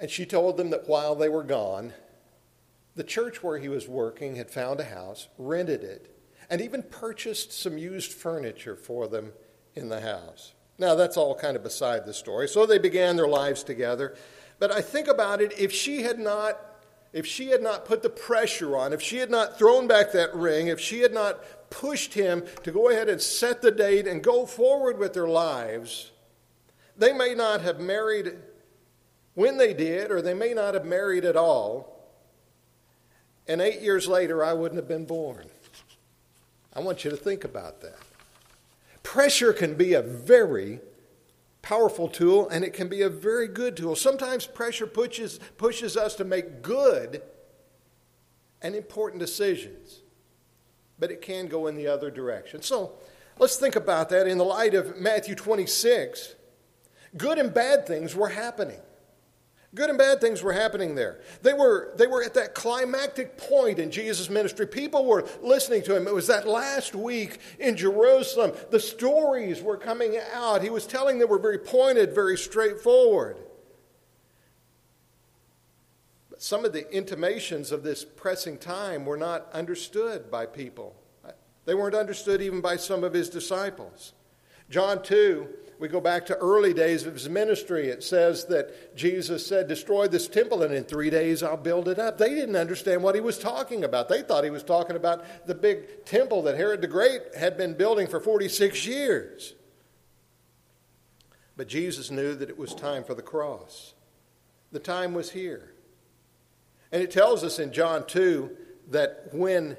And 0.00 0.10
she 0.10 0.26
told 0.26 0.56
them 0.56 0.70
that 0.70 0.88
while 0.88 1.14
they 1.14 1.28
were 1.28 1.44
gone, 1.44 1.92
the 2.96 3.04
church 3.04 3.44
where 3.44 3.58
he 3.58 3.68
was 3.68 3.86
working 3.86 4.34
had 4.34 4.50
found 4.50 4.80
a 4.80 4.84
house, 4.84 5.28
rented 5.38 5.84
it, 5.84 6.12
and 6.50 6.60
even 6.60 6.82
purchased 6.82 7.52
some 7.52 7.78
used 7.78 8.10
furniture 8.10 8.74
for 8.74 9.06
them 9.06 9.32
in 9.76 9.88
the 9.88 10.00
house. 10.00 10.52
Now, 10.78 10.96
that's 10.96 11.16
all 11.16 11.36
kind 11.36 11.54
of 11.54 11.62
beside 11.62 12.06
the 12.06 12.12
story. 12.12 12.48
So 12.48 12.66
they 12.66 12.78
began 12.78 13.14
their 13.14 13.28
lives 13.28 13.62
together. 13.62 14.16
But 14.58 14.72
I 14.72 14.80
think 14.80 15.06
about 15.06 15.40
it 15.40 15.56
if 15.56 15.70
she 15.70 16.02
had 16.02 16.18
not 16.18 16.58
if 17.12 17.26
she 17.26 17.48
had 17.48 17.62
not 17.62 17.84
put 17.84 18.02
the 18.02 18.10
pressure 18.10 18.76
on, 18.76 18.92
if 18.92 19.02
she 19.02 19.18
had 19.18 19.30
not 19.30 19.58
thrown 19.58 19.86
back 19.86 20.12
that 20.12 20.34
ring, 20.34 20.68
if 20.68 20.80
she 20.80 21.00
had 21.00 21.12
not 21.12 21.70
pushed 21.70 22.14
him 22.14 22.44
to 22.62 22.70
go 22.70 22.88
ahead 22.88 23.08
and 23.08 23.20
set 23.20 23.62
the 23.62 23.70
date 23.70 24.06
and 24.06 24.22
go 24.22 24.46
forward 24.46 24.98
with 24.98 25.12
their 25.12 25.28
lives, 25.28 26.10
they 26.96 27.12
may 27.12 27.34
not 27.34 27.60
have 27.60 27.80
married 27.80 28.36
when 29.34 29.56
they 29.56 29.72
did, 29.72 30.10
or 30.10 30.20
they 30.20 30.34
may 30.34 30.52
not 30.52 30.74
have 30.74 30.84
married 30.84 31.24
at 31.24 31.36
all. 31.36 32.10
And 33.48 33.60
eight 33.60 33.80
years 33.80 34.06
later, 34.06 34.44
I 34.44 34.52
wouldn't 34.52 34.78
have 34.78 34.88
been 34.88 35.06
born. 35.06 35.46
I 36.74 36.80
want 36.80 37.04
you 37.04 37.10
to 37.10 37.16
think 37.16 37.44
about 37.44 37.80
that. 37.80 37.98
Pressure 39.02 39.52
can 39.52 39.74
be 39.74 39.94
a 39.94 40.02
very 40.02 40.80
powerful 41.62 42.08
tool 42.08 42.48
and 42.48 42.64
it 42.64 42.74
can 42.74 42.88
be 42.88 43.02
a 43.02 43.08
very 43.08 43.48
good 43.48 43.76
tool. 43.76 43.96
Sometimes 43.96 44.46
pressure 44.46 44.86
pushes, 44.86 45.38
pushes 45.56 45.96
us 45.96 46.14
to 46.16 46.24
make 46.24 46.62
good 46.62 47.22
and 48.60 48.74
important 48.74 49.20
decisions, 49.20 50.02
but 50.98 51.10
it 51.10 51.22
can 51.22 51.46
go 51.46 51.66
in 51.66 51.76
the 51.76 51.86
other 51.86 52.10
direction. 52.10 52.62
So 52.62 52.92
Let's 53.38 53.56
think 53.56 53.76
about 53.76 54.10
that 54.10 54.26
in 54.26 54.38
the 54.38 54.44
light 54.44 54.74
of 54.74 54.98
Matthew 54.98 55.34
26. 55.34 56.34
Good 57.16 57.38
and 57.38 57.52
bad 57.52 57.86
things 57.86 58.14
were 58.14 58.28
happening. 58.28 58.80
Good 59.74 59.88
and 59.88 59.98
bad 59.98 60.20
things 60.20 60.42
were 60.42 60.52
happening 60.52 60.94
there. 60.94 61.20
They 61.40 61.54
were, 61.54 61.92
they 61.96 62.06
were 62.06 62.22
at 62.22 62.34
that 62.34 62.54
climactic 62.54 63.38
point 63.38 63.78
in 63.78 63.90
Jesus' 63.90 64.28
ministry. 64.28 64.66
People 64.66 65.06
were 65.06 65.26
listening 65.40 65.82
to 65.84 65.96
him. 65.96 66.06
It 66.06 66.12
was 66.12 66.26
that 66.26 66.46
last 66.46 66.94
week 66.94 67.38
in 67.58 67.74
Jerusalem. 67.74 68.52
The 68.70 68.80
stories 68.80 69.62
were 69.62 69.78
coming 69.78 70.18
out. 70.34 70.62
He 70.62 70.68
was 70.68 70.86
telling 70.86 71.18
them 71.18 71.30
were 71.30 71.38
very 71.38 71.58
pointed, 71.58 72.14
very 72.14 72.36
straightforward. 72.36 73.38
But 76.28 76.42
some 76.42 76.66
of 76.66 76.74
the 76.74 76.90
intimations 76.94 77.72
of 77.72 77.82
this 77.82 78.04
pressing 78.04 78.58
time 78.58 79.06
were 79.06 79.16
not 79.16 79.50
understood 79.54 80.30
by 80.30 80.44
people. 80.44 80.96
They 81.64 81.74
weren't 81.74 81.94
understood 81.94 82.42
even 82.42 82.60
by 82.60 82.76
some 82.76 83.04
of 83.04 83.14
his 83.14 83.30
disciples. 83.30 84.12
John 84.68 85.02
2 85.02 85.48
we 85.82 85.88
go 85.88 86.00
back 86.00 86.26
to 86.26 86.36
early 86.36 86.72
days 86.72 87.04
of 87.06 87.14
his 87.14 87.28
ministry. 87.28 87.88
It 87.88 88.04
says 88.04 88.44
that 88.44 88.96
Jesus 88.96 89.44
said, 89.44 89.66
Destroy 89.66 90.06
this 90.06 90.28
temple, 90.28 90.62
and 90.62 90.72
in 90.72 90.84
three 90.84 91.10
days 91.10 91.42
I'll 91.42 91.56
build 91.56 91.88
it 91.88 91.98
up. 91.98 92.18
They 92.18 92.36
didn't 92.36 92.54
understand 92.54 93.02
what 93.02 93.16
he 93.16 93.20
was 93.20 93.36
talking 93.36 93.82
about. 93.82 94.08
They 94.08 94.22
thought 94.22 94.44
he 94.44 94.50
was 94.50 94.62
talking 94.62 94.94
about 94.94 95.48
the 95.48 95.56
big 95.56 96.04
temple 96.04 96.42
that 96.42 96.56
Herod 96.56 96.82
the 96.82 96.86
Great 96.86 97.22
had 97.36 97.56
been 97.56 97.74
building 97.74 98.06
for 98.06 98.20
46 98.20 98.86
years. 98.86 99.54
But 101.56 101.66
Jesus 101.66 102.12
knew 102.12 102.36
that 102.36 102.48
it 102.48 102.56
was 102.56 102.76
time 102.76 103.02
for 103.02 103.14
the 103.14 103.20
cross. 103.20 103.94
The 104.70 104.78
time 104.78 105.14
was 105.14 105.32
here. 105.32 105.74
And 106.92 107.02
it 107.02 107.10
tells 107.10 107.42
us 107.42 107.58
in 107.58 107.72
John 107.72 108.06
2 108.06 108.56
that 108.90 109.30
when 109.32 109.76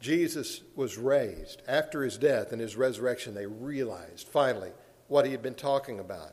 Jesus 0.00 0.62
was 0.74 0.96
raised, 0.96 1.60
after 1.68 2.02
his 2.02 2.16
death 2.16 2.50
and 2.50 2.62
his 2.62 2.76
resurrection, 2.76 3.34
they 3.34 3.44
realized 3.44 4.26
finally 4.26 4.70
what 5.08 5.26
he 5.26 5.32
had 5.32 5.42
been 5.42 5.54
talking 5.54 5.98
about. 5.98 6.32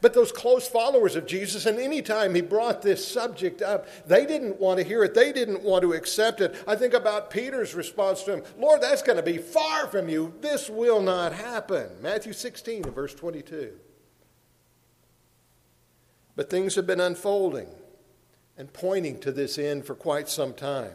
But 0.00 0.14
those 0.14 0.30
close 0.30 0.68
followers 0.68 1.16
of 1.16 1.26
Jesus, 1.26 1.66
and 1.66 1.78
any 1.78 2.00
time 2.00 2.34
he 2.34 2.40
brought 2.40 2.82
this 2.82 3.06
subject 3.06 3.60
up, 3.60 3.88
they 4.06 4.24
didn't 4.24 4.60
want 4.60 4.78
to 4.78 4.84
hear 4.84 5.02
it. 5.02 5.14
They 5.14 5.32
didn't 5.32 5.62
want 5.62 5.82
to 5.82 5.92
accept 5.92 6.40
it. 6.40 6.54
I 6.66 6.76
think 6.76 6.94
about 6.94 7.30
Peter's 7.30 7.74
response 7.74 8.22
to 8.24 8.34
him 8.34 8.42
Lord, 8.56 8.80
that's 8.80 9.02
going 9.02 9.16
to 9.16 9.22
be 9.22 9.38
far 9.38 9.88
from 9.88 10.08
you. 10.08 10.32
This 10.40 10.70
will 10.70 11.02
not 11.02 11.32
happen. 11.32 11.90
Matthew 12.00 12.32
16, 12.32 12.84
verse 12.84 13.14
22. 13.14 13.72
But 16.36 16.48
things 16.48 16.76
have 16.76 16.86
been 16.86 17.00
unfolding 17.00 17.68
and 18.56 18.72
pointing 18.72 19.18
to 19.20 19.32
this 19.32 19.58
end 19.58 19.84
for 19.84 19.94
quite 19.94 20.28
some 20.28 20.54
time. 20.54 20.94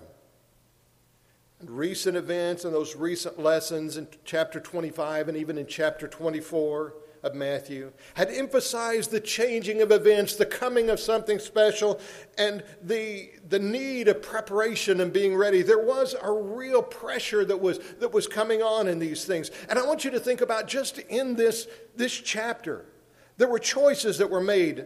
And 1.60 1.70
recent 1.70 2.18
events 2.18 2.66
and 2.66 2.74
those 2.74 2.96
recent 2.96 3.40
lessons 3.40 3.98
in 3.98 4.08
chapter 4.26 4.60
25 4.60 5.30
and 5.30 5.38
even 5.38 5.58
in 5.58 5.68
chapter 5.68 6.08
24 6.08 6.94
of 7.24 7.34
Matthew 7.34 7.92
had 8.14 8.30
emphasized 8.30 9.10
the 9.10 9.20
changing 9.20 9.82
of 9.82 9.92
events, 9.92 10.36
the 10.36 10.46
coming 10.46 10.92
of 10.92 11.00
something 11.00 11.40
special, 11.40 12.00
and 12.38 12.64
the, 12.84 13.32
the 13.50 13.58
need 13.58 14.08
of 14.08 14.22
preparation 14.22 15.02
and 15.02 15.12
being 15.12 15.36
ready. 15.36 15.64
There 15.64 15.80
was 15.80 16.16
a 16.22 16.32
real 16.32 16.84
pressure 16.84 17.44
that 17.46 17.60
was, 17.60 17.80
that 18.00 18.14
was 18.14 18.28
coming 18.28 18.62
on 18.62 18.88
in 18.88 19.00
these 19.00 19.26
things. 19.26 19.50
And 19.68 19.80
I 19.80 19.86
want 19.86 20.06
you 20.06 20.12
to 20.12 20.20
think 20.20 20.42
about 20.42 20.68
just 20.68 21.00
in 21.00 21.36
this, 21.36 21.68
this 21.96 22.14
chapter, 22.14 22.86
there 23.38 23.48
were 23.48 23.60
choices 23.60 24.20
that 24.20 24.30
were 24.30 24.42
made 24.42 24.86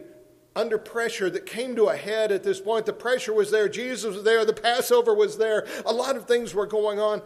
under 0.56 0.78
pressure 0.78 1.30
that 1.30 1.46
came 1.46 1.76
to 1.76 1.86
a 1.86 1.96
head 1.96 2.32
at 2.32 2.42
this 2.42 2.60
point. 2.60 2.86
The 2.86 2.92
pressure 2.92 3.32
was 3.32 3.50
there, 3.50 3.68
Jesus 3.68 4.14
was 4.14 4.24
there, 4.24 4.44
the 4.44 4.52
Passover 4.52 5.14
was 5.14 5.38
there, 5.38 5.66
a 5.86 5.92
lot 5.92 6.16
of 6.16 6.26
things 6.26 6.54
were 6.54 6.66
going 6.66 6.98
on. 6.98 7.22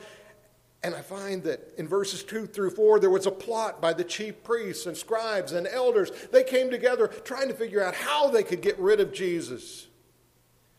And 0.82 0.94
I 0.94 1.00
find 1.00 1.42
that 1.44 1.72
in 1.78 1.88
verses 1.88 2.22
2 2.22 2.46
through 2.46 2.70
4, 2.70 3.00
there 3.00 3.08
was 3.08 3.24
a 3.24 3.30
plot 3.30 3.80
by 3.80 3.94
the 3.94 4.04
chief 4.04 4.44
priests 4.44 4.84
and 4.84 4.94
scribes 4.94 5.52
and 5.52 5.66
elders. 5.66 6.10
They 6.30 6.44
came 6.44 6.70
together 6.70 7.08
trying 7.08 7.48
to 7.48 7.54
figure 7.54 7.82
out 7.82 7.94
how 7.94 8.28
they 8.28 8.42
could 8.42 8.60
get 8.60 8.78
rid 8.78 9.00
of 9.00 9.10
Jesus. 9.10 9.86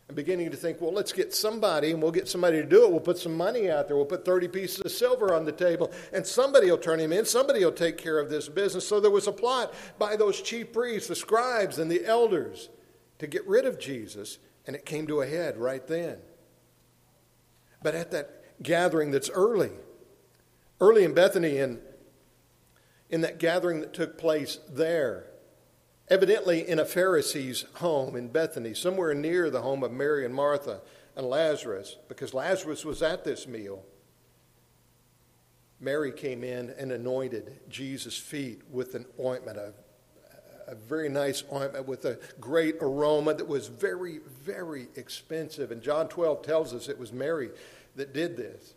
I'm 0.07 0.13
beginning 0.15 0.51
to 0.51 0.57
think, 0.57 0.81
well, 0.81 0.93
let's 0.93 1.11
get 1.11 1.33
somebody 1.33 1.91
and 1.91 2.01
we'll 2.01 2.11
get 2.11 2.27
somebody 2.27 2.57
to 2.57 2.67
do 2.67 2.85
it. 2.85 2.91
We'll 2.91 2.99
put 2.99 3.17
some 3.17 3.35
money 3.35 3.71
out 3.71 3.87
there. 3.87 3.97
We'll 3.97 4.05
put 4.05 4.23
30 4.23 4.47
pieces 4.49 4.81
of 4.81 4.91
silver 4.91 5.33
on 5.33 5.45
the 5.45 5.51
table 5.51 5.91
and 6.13 6.25
somebody 6.25 6.69
will 6.69 6.77
turn 6.77 6.99
him 6.99 7.11
in. 7.11 7.25
Somebody 7.25 7.65
will 7.65 7.71
take 7.71 7.97
care 7.97 8.19
of 8.19 8.29
this 8.29 8.47
business. 8.47 8.87
So 8.87 8.99
there 8.99 9.09
was 9.09 9.25
a 9.25 9.31
plot 9.31 9.73
by 9.97 10.15
those 10.15 10.41
chief 10.41 10.71
priests, 10.71 11.07
the 11.07 11.15
scribes, 11.15 11.79
and 11.79 11.89
the 11.89 12.05
elders 12.05 12.69
to 13.17 13.27
get 13.27 13.47
rid 13.47 13.65
of 13.65 13.79
Jesus, 13.79 14.37
and 14.67 14.75
it 14.75 14.85
came 14.85 15.07
to 15.07 15.21
a 15.21 15.27
head 15.27 15.57
right 15.57 15.85
then. 15.87 16.17
But 17.81 17.95
at 17.95 18.11
that 18.11 18.61
gathering 18.61 19.11
that's 19.11 19.29
early, 19.29 19.71
early 20.79 21.03
in 21.03 21.13
Bethany, 21.13 21.57
and 21.57 21.79
in 23.09 23.21
that 23.21 23.39
gathering 23.39 23.79
that 23.79 23.93
took 23.93 24.17
place 24.17 24.59
there, 24.69 25.27
evidently 26.09 26.67
in 26.67 26.79
a 26.79 26.85
Pharisee's 26.85 27.65
home 27.75 28.15
in 28.15 28.27
Bethany, 28.27 28.73
somewhere 28.73 29.13
near 29.13 29.49
the 29.49 29.61
home 29.61 29.83
of 29.83 29.91
Mary 29.91 30.25
and 30.25 30.33
Martha 30.33 30.81
and 31.15 31.27
Lazarus, 31.27 31.97
because 32.07 32.33
Lazarus 32.33 32.85
was 32.85 33.01
at 33.01 33.23
this 33.23 33.47
meal. 33.47 33.83
Mary 35.79 36.11
came 36.11 36.43
in 36.43 36.69
and 36.77 36.91
anointed 36.91 37.59
Jesus' 37.69 38.17
feet 38.17 38.61
with 38.69 38.95
an 38.95 39.05
ointment, 39.19 39.57
a, 39.57 39.73
a 40.67 40.75
very 40.75 41.09
nice 41.09 41.43
ointment 41.51 41.87
with 41.87 42.05
a 42.05 42.19
great 42.39 42.75
aroma 42.81 43.33
that 43.33 43.47
was 43.47 43.67
very, 43.67 44.19
very 44.43 44.87
expensive. 44.95 45.71
And 45.71 45.81
John 45.81 46.07
12 46.07 46.43
tells 46.43 46.73
us 46.73 46.87
it 46.87 46.97
was 46.97 47.11
Mary 47.11 47.49
that 47.95 48.13
did 48.13 48.37
this. 48.37 48.74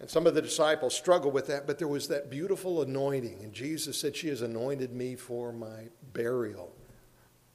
And 0.00 0.08
some 0.08 0.26
of 0.26 0.34
the 0.34 0.40
disciples 0.40 0.94
struggled 0.94 1.34
with 1.34 1.46
that, 1.48 1.66
but 1.66 1.78
there 1.78 1.86
was 1.86 2.08
that 2.08 2.30
beautiful 2.30 2.80
anointing. 2.80 3.40
And 3.42 3.52
Jesus 3.52 4.00
said, 4.00 4.16
She 4.16 4.28
has 4.28 4.40
anointed 4.40 4.92
me 4.92 5.14
for 5.14 5.52
my 5.52 5.88
burial. 6.14 6.74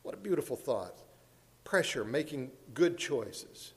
What 0.03 0.13
a 0.13 0.17
beautiful 0.17 0.55
thought. 0.55 0.93
Pressure, 1.63 2.05
making 2.05 2.51
good 2.75 2.99
choices. 2.99 3.73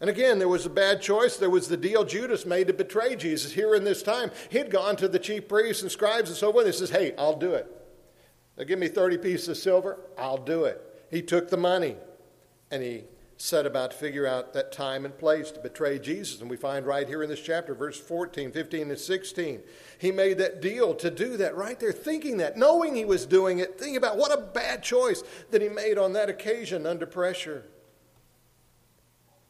And 0.00 0.08
again, 0.08 0.38
there 0.38 0.48
was 0.48 0.66
a 0.66 0.70
bad 0.70 1.02
choice. 1.02 1.36
There 1.36 1.50
was 1.50 1.68
the 1.68 1.76
deal 1.76 2.04
Judas 2.04 2.46
made 2.46 2.68
to 2.68 2.72
betray 2.72 3.16
Jesus 3.16 3.52
here 3.52 3.74
in 3.74 3.82
this 3.82 4.02
time. 4.02 4.30
He'd 4.50 4.70
gone 4.70 4.94
to 4.96 5.08
the 5.08 5.18
chief 5.18 5.48
priests 5.48 5.82
and 5.82 5.90
scribes 5.90 6.28
and 6.28 6.38
so 6.38 6.52
forth. 6.52 6.66
He 6.66 6.72
says, 6.72 6.90
Hey, 6.90 7.12
I'll 7.18 7.36
do 7.36 7.54
it. 7.54 7.66
They'll 8.54 8.66
give 8.66 8.78
me 8.78 8.88
30 8.88 9.18
pieces 9.18 9.48
of 9.48 9.56
silver. 9.56 9.98
I'll 10.16 10.38
do 10.38 10.64
it. 10.64 10.80
He 11.10 11.22
took 11.22 11.50
the 11.50 11.56
money 11.56 11.96
and 12.70 12.82
he 12.82 13.04
set 13.38 13.66
about 13.66 13.90
to 13.90 13.96
figure 13.96 14.26
out 14.26 14.54
that 14.54 14.72
time 14.72 15.04
and 15.04 15.16
place 15.18 15.50
to 15.50 15.60
betray 15.60 15.98
Jesus. 15.98 16.40
And 16.40 16.48
we 16.48 16.56
find 16.56 16.86
right 16.86 17.06
here 17.06 17.22
in 17.22 17.28
this 17.28 17.42
chapter, 17.42 17.74
verse 17.74 18.00
14, 18.00 18.50
15, 18.50 18.90
and 18.90 18.98
16, 18.98 19.62
he 19.98 20.10
made 20.10 20.38
that 20.38 20.62
deal 20.62 20.94
to 20.94 21.10
do 21.10 21.36
that 21.36 21.56
right 21.56 21.78
there, 21.78 21.92
thinking 21.92 22.38
that, 22.38 22.56
knowing 22.56 22.94
he 22.94 23.04
was 23.04 23.26
doing 23.26 23.58
it, 23.58 23.78
thinking 23.78 23.96
about 23.96 24.16
what 24.16 24.32
a 24.32 24.40
bad 24.40 24.82
choice 24.82 25.22
that 25.50 25.60
he 25.60 25.68
made 25.68 25.98
on 25.98 26.14
that 26.14 26.30
occasion 26.30 26.86
under 26.86 27.06
pressure. 27.06 27.64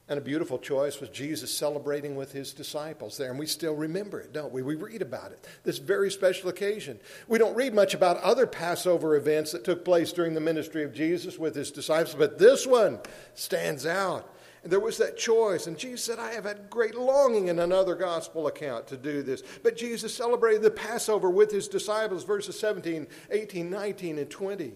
And 0.08 0.18
a 0.18 0.22
beautiful 0.22 0.58
choice 0.58 1.00
was 1.00 1.08
Jesus 1.08 1.52
celebrating 1.52 2.14
with 2.14 2.30
his 2.30 2.52
disciples 2.52 3.16
there. 3.16 3.30
And 3.30 3.38
we 3.38 3.46
still 3.46 3.74
remember 3.74 4.20
it, 4.20 4.32
don't 4.32 4.52
we? 4.52 4.62
We 4.62 4.76
read 4.76 5.02
about 5.02 5.32
it, 5.32 5.44
this 5.64 5.78
very 5.78 6.12
special 6.12 6.48
occasion. 6.48 7.00
We 7.26 7.38
don't 7.38 7.56
read 7.56 7.74
much 7.74 7.92
about 7.92 8.18
other 8.18 8.46
Passover 8.46 9.16
events 9.16 9.50
that 9.50 9.64
took 9.64 9.84
place 9.84 10.12
during 10.12 10.34
the 10.34 10.40
ministry 10.40 10.84
of 10.84 10.94
Jesus 10.94 11.38
with 11.38 11.56
his 11.56 11.72
disciples, 11.72 12.14
but 12.14 12.38
this 12.38 12.66
one 12.68 13.00
stands 13.34 13.84
out. 13.84 14.32
And 14.62 14.72
there 14.72 14.80
was 14.80 14.98
that 14.98 15.16
choice. 15.16 15.66
And 15.66 15.78
Jesus 15.78 16.04
said, 16.04 16.18
I 16.18 16.32
have 16.32 16.44
had 16.44 16.70
great 16.70 16.96
longing 16.96 17.48
in 17.48 17.58
another 17.58 17.94
gospel 17.94 18.46
account 18.46 18.88
to 18.88 18.96
do 18.96 19.22
this. 19.22 19.42
But 19.62 19.76
Jesus 19.76 20.14
celebrated 20.14 20.62
the 20.62 20.72
Passover 20.72 21.30
with 21.30 21.52
his 21.52 21.68
disciples, 21.68 22.24
verses 22.24 22.58
17, 22.58 23.06
18, 23.30 23.70
19, 23.70 24.18
and 24.18 24.30
20. 24.30 24.72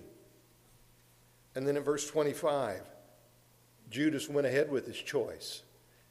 And 1.57 1.67
then 1.67 1.77
in 1.77 1.83
verse 1.83 2.07
25, 2.09 2.83
Judas 3.91 4.29
went 4.29 4.47
ahead 4.47 4.71
with 4.71 4.87
his 4.87 4.97
choice. 4.97 5.63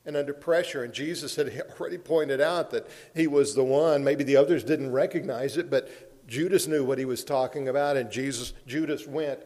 And 0.05 0.15
under 0.15 0.33
pressure, 0.33 0.83
and 0.83 0.93
Jesus 0.93 1.35
had 1.35 1.51
already 1.79 1.97
pointed 1.97 2.41
out 2.41 2.71
that 2.71 2.87
he 3.15 3.27
was 3.27 3.55
the 3.55 3.63
one. 3.63 4.03
Maybe 4.03 4.23
the 4.23 4.37
others 4.37 4.63
didn't 4.63 4.91
recognize 4.91 5.57
it, 5.57 5.69
but 5.69 6.27
Judas 6.27 6.67
knew 6.67 6.83
what 6.83 6.99
he 6.99 7.05
was 7.05 7.23
talking 7.23 7.67
about, 7.67 7.97
and 7.97 8.11
Jesus, 8.11 8.53
Judas 8.67 9.07
went 9.07 9.39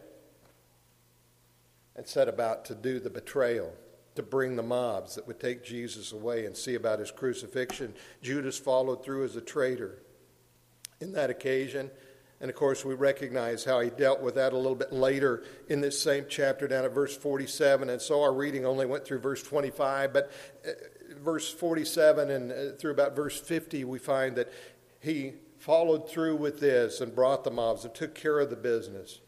and 1.96 2.06
set 2.06 2.28
about 2.28 2.64
to 2.66 2.74
do 2.74 3.00
the 3.00 3.10
betrayal, 3.10 3.72
to 4.16 4.22
bring 4.22 4.56
the 4.56 4.62
mobs 4.62 5.14
that 5.14 5.26
would 5.26 5.40
take 5.40 5.64
Jesus 5.64 6.12
away 6.12 6.44
and 6.44 6.56
see 6.56 6.74
about 6.74 6.98
his 6.98 7.10
crucifixion. 7.10 7.94
Judas 8.22 8.58
followed 8.58 9.04
through 9.04 9.24
as 9.24 9.36
a 9.36 9.40
traitor. 9.40 10.02
In 11.00 11.12
that 11.12 11.30
occasion, 11.30 11.90
and 12.40 12.50
of 12.50 12.56
course, 12.56 12.84
we 12.84 12.94
recognize 12.94 13.64
how 13.64 13.80
he 13.80 13.90
dealt 13.90 14.20
with 14.20 14.34
that 14.34 14.52
a 14.52 14.56
little 14.56 14.74
bit 14.74 14.92
later 14.92 15.44
in 15.68 15.80
this 15.80 16.00
same 16.00 16.26
chapter, 16.28 16.66
down 16.68 16.84
at 16.84 16.92
verse 16.92 17.16
47. 17.16 17.88
And 17.88 18.02
so 18.02 18.22
our 18.22 18.32
reading 18.32 18.66
only 18.66 18.86
went 18.86 19.04
through 19.04 19.20
verse 19.20 19.42
25, 19.42 20.12
but 20.12 20.32
uh, 20.66 20.70
verse 21.22 21.50
47 21.52 22.30
and 22.30 22.52
uh, 22.52 22.76
through 22.76 22.92
about 22.92 23.16
verse 23.16 23.40
50, 23.40 23.84
we 23.84 23.98
find 23.98 24.36
that 24.36 24.52
he 25.00 25.34
followed 25.58 26.10
through 26.10 26.36
with 26.36 26.60
this 26.60 27.00
and 27.00 27.14
brought 27.14 27.44
the 27.44 27.50
mobs 27.50 27.84
and 27.84 27.94
took 27.94 28.14
care 28.14 28.40
of 28.40 28.50
the 28.50 28.56
business. 28.56 29.20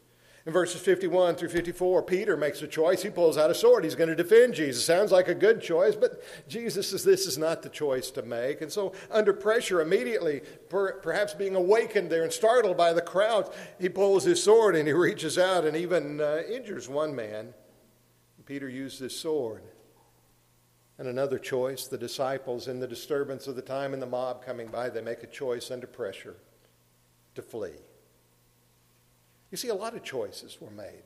In 0.47 0.53
verses 0.53 0.81
51 0.81 1.35
through 1.35 1.49
54, 1.49 2.05
Peter 2.05 2.37
makes 2.37 2.62
a 2.62 2.69
choice. 2.69 3.03
He 3.03 3.11
pulls 3.11 3.37
out 3.37 3.50
a 3.50 3.55
sword. 3.55 3.83
He's 3.83 3.97
going 3.97 4.11
to 4.11 4.15
defend 4.15 4.55
Jesus. 4.55 4.85
Sounds 4.85 5.11
like 5.11 5.26
a 5.26 5.35
good 5.35 5.61
choice, 5.61 5.97
but 5.97 6.23
Jesus 6.47 6.91
says 6.91 7.03
this 7.03 7.26
is 7.26 7.37
not 7.37 7.62
the 7.62 7.69
choice 7.69 8.12
to 8.12 8.23
make. 8.23 8.61
And 8.61 8.71
so, 8.71 8.93
under 9.11 9.33
pressure, 9.33 9.81
immediately, 9.81 10.43
per, 10.69 11.00
perhaps 11.00 11.35
being 11.35 11.57
awakened 11.57 12.11
there 12.11 12.23
and 12.23 12.33
startled 12.33 12.76
by 12.76 12.93
the 12.93 13.03
crowd, 13.03 13.53
he 13.81 13.88
pulls 13.88 14.23
his 14.23 14.41
sword 14.41 14.76
and 14.76 14.87
he 14.87 14.95
reaches 14.95 15.37
out 15.37 15.65
and 15.65 15.76
even 15.76 16.21
uh, 16.21 16.43
injures 16.49 16.88
one 16.88 17.17
man. 17.17 17.53
Peter 18.45 18.69
used 18.69 19.00
his 19.00 19.19
sword. 19.19 19.65
And 20.97 21.09
another 21.09 21.41
choice 21.41 21.88
the 21.88 21.99
disciples, 21.99 22.69
in 22.69 22.79
the 22.79 22.87
disturbance 22.87 23.49
of 23.49 23.57
the 23.57 23.62
time 23.62 23.93
and 23.93 24.00
the 24.00 24.07
mob 24.07 24.45
coming 24.45 24.69
by, 24.69 24.91
they 24.91 25.03
make 25.03 25.25
a 25.25 25.26
choice 25.26 25.73
under 25.73 25.88
pressure 25.88 26.37
to 27.35 27.43
flee. 27.43 27.75
You 29.50 29.57
see, 29.57 29.69
a 29.69 29.75
lot 29.75 29.95
of 29.95 30.03
choices 30.03 30.59
were 30.61 30.71
made. 30.71 31.03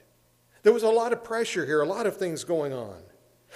There 0.62 0.73
was 0.73 0.82
a 0.82 0.88
lot 0.88 1.12
of 1.12 1.25
pressure 1.25 1.64
here, 1.64 1.80
a 1.80 1.87
lot 1.87 2.06
of 2.06 2.16
things 2.16 2.44
going 2.44 2.73
on. 2.73 2.99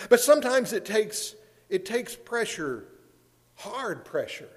But 0.09 0.21
sometimes 0.21 0.73
it 0.73 0.85
takes, 0.85 1.35
it 1.69 1.85
takes 1.85 2.15
pressure, 2.15 2.87
hard 3.57 4.05
pressure, 4.05 4.49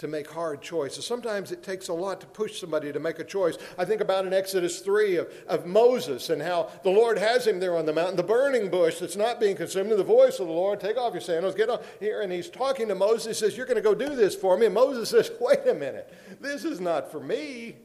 to 0.00 0.08
make 0.08 0.30
hard 0.30 0.62
choices. 0.62 1.06
Sometimes 1.06 1.52
it 1.52 1.62
takes 1.62 1.88
a 1.88 1.92
lot 1.92 2.22
to 2.22 2.26
push 2.26 2.58
somebody 2.58 2.90
to 2.90 2.98
make 2.98 3.18
a 3.18 3.24
choice. 3.24 3.58
I 3.76 3.84
think 3.84 4.00
about 4.00 4.26
in 4.26 4.32
Exodus 4.32 4.80
3 4.80 5.16
of, 5.16 5.32
of 5.46 5.66
Moses 5.66 6.30
and 6.30 6.40
how 6.40 6.70
the 6.82 6.90
Lord 6.90 7.18
has 7.18 7.46
him 7.46 7.60
there 7.60 7.76
on 7.76 7.84
the 7.84 7.92
mountain, 7.92 8.16
the 8.16 8.22
burning 8.22 8.70
bush 8.70 8.98
that's 8.98 9.16
not 9.16 9.38
being 9.38 9.56
consumed, 9.56 9.90
and 9.90 10.00
the 10.00 10.04
voice 10.04 10.40
of 10.40 10.46
the 10.46 10.54
Lord, 10.54 10.80
take 10.80 10.96
off 10.96 11.12
your 11.12 11.20
sandals, 11.20 11.54
get 11.54 11.68
on 11.68 11.80
here. 12.00 12.22
And 12.22 12.32
he's 12.32 12.48
talking 12.48 12.88
to 12.88 12.94
Moses, 12.94 13.38
he 13.38 13.46
says, 13.46 13.58
You're 13.58 13.66
going 13.66 13.76
to 13.76 13.82
go 13.82 13.94
do 13.94 14.16
this 14.16 14.34
for 14.34 14.56
me. 14.56 14.64
And 14.64 14.74
Moses 14.74 15.10
says, 15.10 15.30
Wait 15.40 15.68
a 15.68 15.74
minute, 15.74 16.10
this 16.40 16.64
is 16.64 16.80
not 16.80 17.12
for 17.12 17.20
me. 17.20 17.76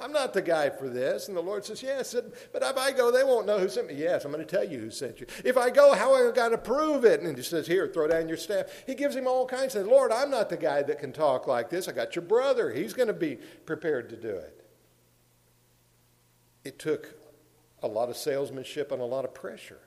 I'm 0.00 0.12
not 0.12 0.32
the 0.32 0.42
guy 0.42 0.70
for 0.70 0.88
this. 0.88 1.28
And 1.28 1.36
the 1.36 1.42
Lord 1.42 1.64
says, 1.64 1.82
Yes, 1.82 2.14
but 2.52 2.62
if 2.62 2.76
I 2.76 2.92
go, 2.92 3.10
they 3.10 3.24
won't 3.24 3.46
know 3.46 3.58
who 3.58 3.68
sent 3.68 3.88
me. 3.88 3.94
Yes, 3.94 4.24
I'm 4.24 4.32
going 4.32 4.44
to 4.44 4.50
tell 4.50 4.66
you 4.66 4.78
who 4.78 4.90
sent 4.90 5.20
you. 5.20 5.26
If 5.44 5.56
I 5.56 5.70
go, 5.70 5.94
how 5.94 6.14
am 6.14 6.30
I 6.30 6.34
going 6.34 6.52
to 6.52 6.58
prove 6.58 7.04
it? 7.04 7.20
And 7.20 7.36
he 7.36 7.42
says, 7.42 7.66
Here, 7.66 7.86
throw 7.86 8.08
down 8.08 8.28
your 8.28 8.36
staff. 8.36 8.66
He 8.86 8.94
gives 8.94 9.14
him 9.14 9.26
all 9.26 9.46
kinds 9.46 9.74
of 9.74 9.86
Lord, 9.86 10.12
I'm 10.12 10.30
not 10.30 10.48
the 10.48 10.56
guy 10.56 10.82
that 10.82 10.98
can 10.98 11.12
talk 11.12 11.46
like 11.46 11.70
this. 11.70 11.88
I 11.88 11.92
got 11.92 12.14
your 12.14 12.24
brother. 12.24 12.72
He's 12.72 12.94
going 12.94 13.08
to 13.08 13.14
be 13.14 13.36
prepared 13.66 14.08
to 14.10 14.16
do 14.16 14.30
it. 14.30 14.66
It 16.64 16.78
took 16.78 17.14
a 17.82 17.88
lot 17.88 18.08
of 18.08 18.16
salesmanship 18.16 18.92
and 18.92 19.00
a 19.00 19.06
lot 19.06 19.24
of 19.24 19.34
pressure 19.34 19.80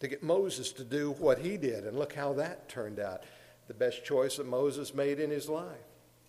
to 0.00 0.08
get 0.08 0.22
Moses 0.22 0.72
to 0.72 0.84
do 0.84 1.12
what 1.12 1.38
he 1.38 1.56
did. 1.56 1.84
And 1.84 1.98
look 1.98 2.14
how 2.14 2.32
that 2.34 2.68
turned 2.68 3.00
out. 3.00 3.22
The 3.68 3.74
best 3.74 4.04
choice 4.04 4.36
that 4.36 4.46
Moses 4.46 4.94
made 4.94 5.18
in 5.18 5.30
his 5.30 5.48
life. 5.48 5.76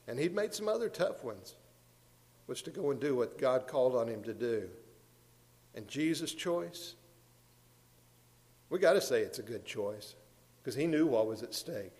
And 0.07 0.17
he'd 0.19 0.33
made 0.33 0.53
some 0.53 0.67
other 0.67 0.89
tough 0.89 1.23
ones 1.23 1.55
was 2.47 2.61
to 2.63 2.71
go 2.71 2.91
and 2.91 2.99
do 2.99 3.15
what 3.15 3.37
God 3.37 3.67
called 3.67 3.95
on 3.95 4.07
him 4.07 4.23
to 4.23 4.33
do. 4.33 4.69
And 5.75 5.87
Jesus' 5.87 6.33
choice, 6.33 6.95
we 8.69 8.79
got 8.79 8.93
to 8.93 9.01
say 9.01 9.21
it's 9.21 9.39
a 9.39 9.43
good 9.43 9.65
choice 9.65 10.15
because 10.61 10.75
he 10.75 10.87
knew 10.87 11.05
what 11.05 11.27
was 11.27 11.43
at 11.43 11.53
stake. 11.53 11.93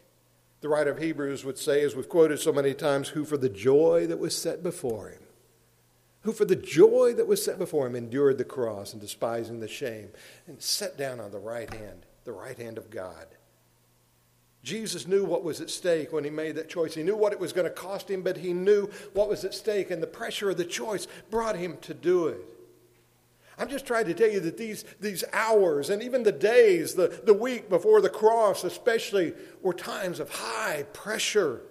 The 0.61 0.69
writer 0.69 0.91
of 0.91 0.99
Hebrews 0.99 1.45
would 1.45 1.57
say, 1.57 1.83
as 1.83 1.95
we've 1.95 2.09
quoted 2.09 2.39
so 2.39 2.51
many 2.51 2.73
times, 2.73 3.09
who 3.09 3.23
for 3.25 3.37
the 3.37 3.49
joy 3.49 4.07
that 4.07 4.19
was 4.19 4.35
set 4.35 4.63
before 4.63 5.09
him, 5.09 5.21
who 6.21 6.33
for 6.33 6.45
the 6.45 6.55
joy 6.55 7.13
that 7.13 7.27
was 7.27 7.43
set 7.43 7.59
before 7.59 7.85
him 7.85 7.95
endured 7.95 8.37
the 8.37 8.43
cross 8.43 8.91
and 8.91 9.01
despising 9.01 9.59
the 9.59 9.67
shame 9.67 10.09
and 10.47 10.61
sat 10.61 10.97
down 10.97 11.19
on 11.19 11.31
the 11.31 11.39
right 11.39 11.71
hand, 11.71 12.05
the 12.23 12.33
right 12.33 12.57
hand 12.57 12.77
of 12.77 12.89
God. 12.89 13.27
Jesus 14.67 15.07
knew 15.07 15.23
what 15.23 15.45
was 15.45 15.61
at 15.61 15.69
stake 15.69 16.11
when 16.11 16.25
he 16.25 16.29
made 16.29 16.55
that 16.55 16.67
choice. 16.67 16.93
He 16.93 17.01
knew 17.01 17.15
what 17.15 17.31
it 17.31 17.39
was 17.39 17.53
going 17.53 17.63
to 17.63 17.73
cost 17.73 18.11
him, 18.11 18.21
but 18.21 18.35
he 18.35 18.51
knew 18.51 18.89
what 19.13 19.29
was 19.29 19.45
at 19.45 19.53
stake, 19.53 19.91
and 19.91 20.03
the 20.03 20.07
pressure 20.07 20.49
of 20.49 20.57
the 20.57 20.65
choice 20.65 21.07
brought 21.31 21.55
him 21.55 21.77
to 21.83 21.93
do 21.93 22.27
it. 22.27 22.41
I'm 23.57 23.69
just 23.69 23.87
trying 23.87 24.07
to 24.07 24.13
tell 24.13 24.29
you 24.29 24.41
that 24.41 24.57
these, 24.57 24.83
these 24.99 25.23
hours 25.31 25.89
and 25.89 26.03
even 26.03 26.23
the 26.23 26.33
days, 26.33 26.95
the, 26.95 27.21
the 27.23 27.33
week 27.33 27.69
before 27.69 28.01
the 28.01 28.09
cross, 28.09 28.65
especially, 28.65 29.33
were 29.61 29.73
times 29.73 30.19
of 30.19 30.29
high 30.29 30.83
pressure, 30.91 31.61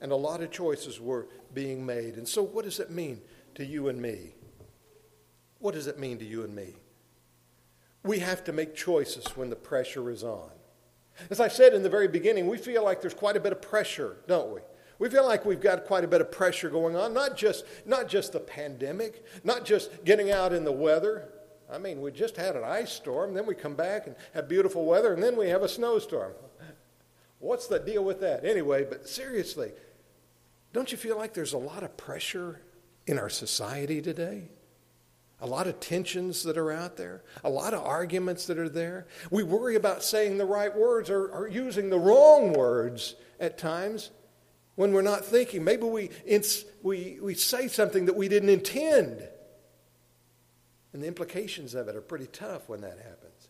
and 0.00 0.12
a 0.12 0.16
lot 0.16 0.40
of 0.40 0.52
choices 0.52 1.00
were 1.00 1.26
being 1.52 1.84
made. 1.84 2.14
And 2.18 2.28
so, 2.28 2.44
what 2.44 2.64
does 2.64 2.78
it 2.78 2.92
mean 2.92 3.20
to 3.56 3.64
you 3.64 3.88
and 3.88 4.00
me? 4.00 4.34
What 5.58 5.74
does 5.74 5.88
it 5.88 5.98
mean 5.98 6.18
to 6.18 6.24
you 6.24 6.44
and 6.44 6.54
me? 6.54 6.76
We 8.04 8.20
have 8.20 8.44
to 8.44 8.52
make 8.52 8.76
choices 8.76 9.26
when 9.36 9.50
the 9.50 9.56
pressure 9.56 10.08
is 10.08 10.22
on. 10.22 10.52
As 11.30 11.40
I 11.40 11.48
said 11.48 11.74
in 11.74 11.82
the 11.82 11.90
very 11.90 12.08
beginning, 12.08 12.46
we 12.46 12.58
feel 12.58 12.84
like 12.84 13.00
there's 13.00 13.14
quite 13.14 13.36
a 13.36 13.40
bit 13.40 13.52
of 13.52 13.60
pressure, 13.60 14.16
don't 14.26 14.54
we? 14.54 14.60
We 14.98 15.08
feel 15.08 15.26
like 15.26 15.44
we've 15.44 15.60
got 15.60 15.84
quite 15.84 16.04
a 16.04 16.08
bit 16.08 16.20
of 16.20 16.32
pressure 16.32 16.70
going 16.70 16.96
on, 16.96 17.14
not 17.14 17.36
just, 17.36 17.64
not 17.86 18.08
just 18.08 18.32
the 18.32 18.40
pandemic, 18.40 19.24
not 19.44 19.64
just 19.64 20.04
getting 20.04 20.30
out 20.30 20.52
in 20.52 20.64
the 20.64 20.72
weather. 20.72 21.28
I 21.70 21.78
mean, 21.78 22.00
we 22.00 22.10
just 22.10 22.36
had 22.36 22.56
an 22.56 22.64
ice 22.64 22.92
storm, 22.92 23.34
then 23.34 23.46
we 23.46 23.54
come 23.54 23.74
back 23.74 24.06
and 24.06 24.16
have 24.34 24.48
beautiful 24.48 24.86
weather, 24.86 25.12
and 25.12 25.22
then 25.22 25.36
we 25.36 25.48
have 25.48 25.62
a 25.62 25.68
snowstorm. 25.68 26.32
What's 27.38 27.68
the 27.68 27.78
deal 27.78 28.04
with 28.04 28.20
that? 28.20 28.44
Anyway, 28.44 28.84
but 28.88 29.08
seriously, 29.08 29.70
don't 30.72 30.90
you 30.90 30.98
feel 30.98 31.16
like 31.16 31.34
there's 31.34 31.52
a 31.52 31.58
lot 31.58 31.82
of 31.82 31.96
pressure 31.96 32.60
in 33.06 33.18
our 33.18 33.30
society 33.30 34.02
today? 34.02 34.50
A 35.40 35.46
lot 35.46 35.66
of 35.66 35.78
tensions 35.78 36.42
that 36.42 36.58
are 36.58 36.72
out 36.72 36.96
there, 36.96 37.22
a 37.44 37.50
lot 37.50 37.72
of 37.72 37.84
arguments 37.84 38.46
that 38.46 38.58
are 38.58 38.68
there. 38.68 39.06
We 39.30 39.42
worry 39.42 39.76
about 39.76 40.02
saying 40.02 40.38
the 40.38 40.44
right 40.44 40.74
words 40.74 41.10
or, 41.10 41.28
or 41.28 41.48
using 41.48 41.90
the 41.90 41.98
wrong 41.98 42.52
words 42.52 43.14
at 43.38 43.56
times 43.56 44.10
when 44.74 44.92
we're 44.92 45.02
not 45.02 45.24
thinking. 45.24 45.62
Maybe 45.62 45.84
we, 45.84 46.10
we, 46.82 47.18
we 47.22 47.34
say 47.34 47.68
something 47.68 48.06
that 48.06 48.16
we 48.16 48.28
didn't 48.28 48.48
intend. 48.48 49.28
And 50.92 51.02
the 51.02 51.06
implications 51.06 51.74
of 51.74 51.86
it 51.86 51.94
are 51.94 52.00
pretty 52.00 52.26
tough 52.26 52.68
when 52.68 52.80
that 52.80 52.98
happens. 52.98 53.48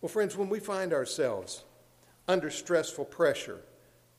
Well, 0.00 0.08
friends, 0.08 0.36
when 0.36 0.48
we 0.48 0.60
find 0.60 0.92
ourselves 0.92 1.64
under 2.28 2.50
stressful 2.50 3.06
pressure, 3.06 3.60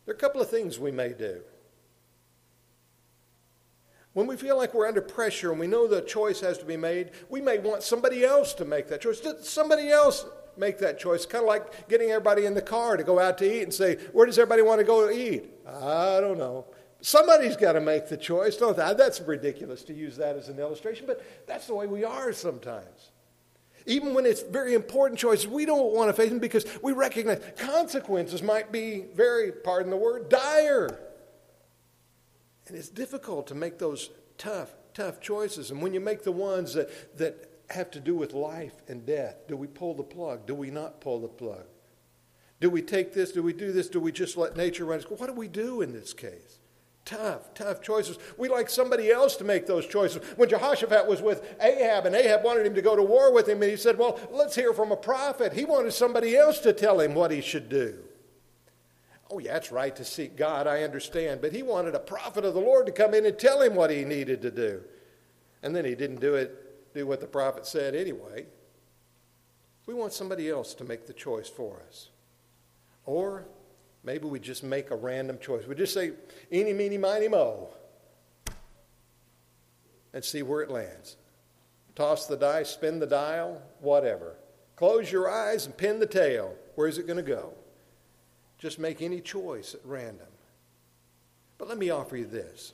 there 0.06 0.14
are 0.14 0.18
a 0.18 0.20
couple 0.20 0.42
of 0.42 0.50
things 0.50 0.80
we 0.80 0.92
may 0.92 1.14
do. 1.14 1.42
When 4.18 4.26
we 4.26 4.36
feel 4.36 4.58
like 4.58 4.74
we're 4.74 4.88
under 4.88 5.00
pressure 5.00 5.52
and 5.52 5.60
we 5.60 5.68
know 5.68 5.86
the 5.88 6.02
choice 6.02 6.40
has 6.42 6.58
to 6.58 6.66
be 6.66 6.76
made, 6.76 7.12
we 7.30 7.40
may 7.40 7.60
want 7.60 7.84
somebody 7.84 8.26
else 8.26 8.56
to 8.56 8.66
make 8.66 8.88
that 8.88 9.00
choice. 9.00 9.22
somebody 9.42 9.90
else 9.90 10.26
make 10.58 10.80
that 10.80 10.98
choice? 10.98 11.24
Kind 11.28 11.44
of 11.44 11.48
like 11.48 11.88
getting 11.88 12.10
everybody 12.10 12.48
in 12.48 12.56
the 12.56 12.62
car 12.64 12.98
to 12.98 13.04
go 13.04 13.20
out 13.20 13.38
to 13.38 13.46
eat 13.46 13.62
and 13.62 13.72
say, 13.72 13.98
Where 14.14 14.26
does 14.26 14.40
everybody 14.40 14.64
want 14.64 14.80
to 14.80 14.86
go 14.86 15.08
to 15.08 15.14
eat? 15.14 15.52
I 15.68 16.20
don't 16.20 16.40
know. 16.40 16.66
Somebody's 17.00 17.56
got 17.56 17.74
to 17.74 17.80
make 17.80 18.10
the 18.10 18.18
choice, 18.18 18.58
don't 18.58 18.76
they? 18.76 18.92
That's 18.96 19.22
ridiculous 19.22 19.84
to 19.84 19.94
use 19.94 20.18
that 20.18 20.36
as 20.36 20.50
an 20.50 20.58
illustration, 20.58 21.06
but 21.06 21.24
that's 21.46 21.68
the 21.68 21.76
way 21.76 21.86
we 21.86 22.04
are 22.04 22.34
sometimes. 22.34 23.12
Even 23.86 24.16
when 24.16 24.26
it's 24.26 24.42
very 24.42 24.74
important 24.74 25.20
choices, 25.20 25.48
we 25.48 25.64
don't 25.64 25.94
want 25.94 26.10
to 26.10 26.14
face 26.20 26.30
them 26.30 26.40
because 26.40 26.66
we 26.82 26.92
recognize 26.92 27.40
consequences 27.56 28.42
might 28.42 28.72
be 28.72 29.06
very, 29.14 29.52
pardon 29.52 29.92
the 29.92 29.96
word, 29.96 30.28
dire. 30.28 31.07
And 32.68 32.78
it's 32.78 32.90
difficult 32.90 33.48
to 33.48 33.56
make 33.56 33.80
those 33.80 34.10
tough, 34.38 34.74
tough 34.94 35.20
choices. 35.20 35.72
And 35.72 35.82
when 35.82 35.94
you 35.94 36.00
make 36.00 36.24
the 36.24 36.32
ones 36.32 36.74
that, 36.74 37.18
that 37.18 37.50
have 37.70 37.92
to 37.92 38.00
do 38.00 38.16
with 38.16 38.34
life 38.34 38.74
and 38.88 39.06
death, 39.06 39.48
do 39.48 39.56
we 39.56 39.68
pull 39.68 39.94
the 39.94 40.04
plug? 40.04 40.46
Do 40.46 40.56
we 40.56 40.70
not 40.70 41.02
pull 41.02 41.20
the 41.20 41.28
plug? 41.28 41.66
Do 42.60 42.70
we 42.70 42.82
take 42.82 43.14
this? 43.14 43.32
Do 43.32 43.44
we 43.44 43.54
do 43.54 43.72
this? 43.72 43.88
Do 43.88 44.00
we 44.00 44.12
just 44.12 44.38
let 44.38 44.58
nature 44.58 44.86
run? 44.86 45.00
What 45.02 45.28
do 45.28 45.34
we 45.34 45.48
do 45.48 45.82
in 45.82 45.94
this 45.94 46.14
case? 46.14 46.60
Tough, 47.06 47.54
tough 47.54 47.82
choices. 47.82 48.18
We 48.38 48.50
like 48.50 48.70
somebody 48.70 49.12
else 49.12 49.38
to 49.38 49.46
make 49.46 49.66
those 49.66 49.88
choices. 49.88 50.22
When 50.36 50.50
Jehoshaphat 50.50 51.08
was 51.08 51.22
with 51.22 51.56
Ahab, 51.62 52.06
and 52.06 52.16
Ahab 52.16 52.44
wanted 52.44 52.66
him 52.66 52.76
to 52.76 52.82
go 52.82 52.98
to 52.98 53.04
war 53.04 53.32
with 53.32 53.48
him, 53.48 53.62
and 53.62 53.72
he 53.72 53.78
said, 53.78 53.98
Well, 53.98 54.20
let's 54.30 54.56
hear 54.56 54.74
from 54.74 54.92
a 54.92 54.98
prophet. 54.98 55.54
He 55.54 55.64
wanted 55.64 55.94
somebody 55.94 56.36
else 56.36 56.60
to 56.60 56.74
tell 56.74 57.00
him 57.00 57.14
what 57.14 57.32
he 57.32 57.40
should 57.40 57.70
do. 57.70 58.04
Oh, 59.30 59.40
yeah, 59.40 59.58
it's 59.58 59.72
right 59.72 59.96
to 59.96 60.06
seek 60.06 60.38
God, 60.38 60.68
I 60.68 60.84
understand. 60.84 61.42
But 61.42 61.52
he 61.52 61.62
wanted 61.64 61.96
a 61.96 62.00
prophet 62.00 62.46
of 62.46 62.54
the 62.54 62.62
Lord 62.62 62.86
to 62.86 62.92
come 62.92 63.14
in 63.14 63.26
and 63.26 63.38
tell 63.38 63.62
him 63.62 63.76
what 63.76 63.90
he 63.90 64.06
needed 64.06 64.42
to 64.44 64.52
do. 64.52 64.82
And 65.64 65.76
then 65.76 65.84
he 65.84 65.96
didn't 65.96 66.22
do 66.22 66.36
it, 66.36 66.94
do 66.94 67.06
what 67.06 67.20
the 67.20 67.28
prophet 67.28 67.66
said 67.66 67.94
anyway. 67.94 68.46
We 69.86 69.94
want 69.94 70.14
somebody 70.14 70.50
else 70.50 70.74
to 70.76 70.84
make 70.84 71.08
the 71.08 71.14
choice 71.14 71.50
for 71.50 71.82
us. 71.88 72.10
Or 73.06 73.46
maybe 74.04 74.28
we 74.28 74.40
just 74.40 74.64
make 74.64 74.92
a 74.92 74.96
random 74.96 75.40
choice. 75.40 75.66
We 75.66 75.76
just 75.76 75.94
say, 75.94 76.12
eeny, 76.52 76.74
meeny, 76.74 76.98
miny, 76.98 77.28
mo, 77.28 77.70
and 80.14 80.24
see 80.24 80.42
where 80.42 80.62
it 80.62 80.70
lands. 80.70 81.18
Toss 81.96 82.28
the 82.28 82.38
dice, 82.38 82.70
spin 82.70 83.00
the 83.00 83.08
dial, 83.08 83.62
whatever. 83.80 84.36
Close 84.76 85.12
your 85.12 85.30
eyes 85.30 85.66
and 85.66 85.76
pin 85.76 86.00
the 86.00 86.06
tail. 86.06 86.54
Where's 86.76 86.98
it 86.98 87.08
going 87.08 87.18
to 87.18 87.24
go? 87.24 87.54
Just 88.58 88.80
make 88.80 89.02
any 89.02 89.22
choice 89.22 89.74
at 89.76 89.82
random. 89.84 90.28
But 91.58 91.68
let 91.68 91.78
me 91.78 91.90
offer 91.90 92.18
you 92.18 92.26
this. 92.26 92.74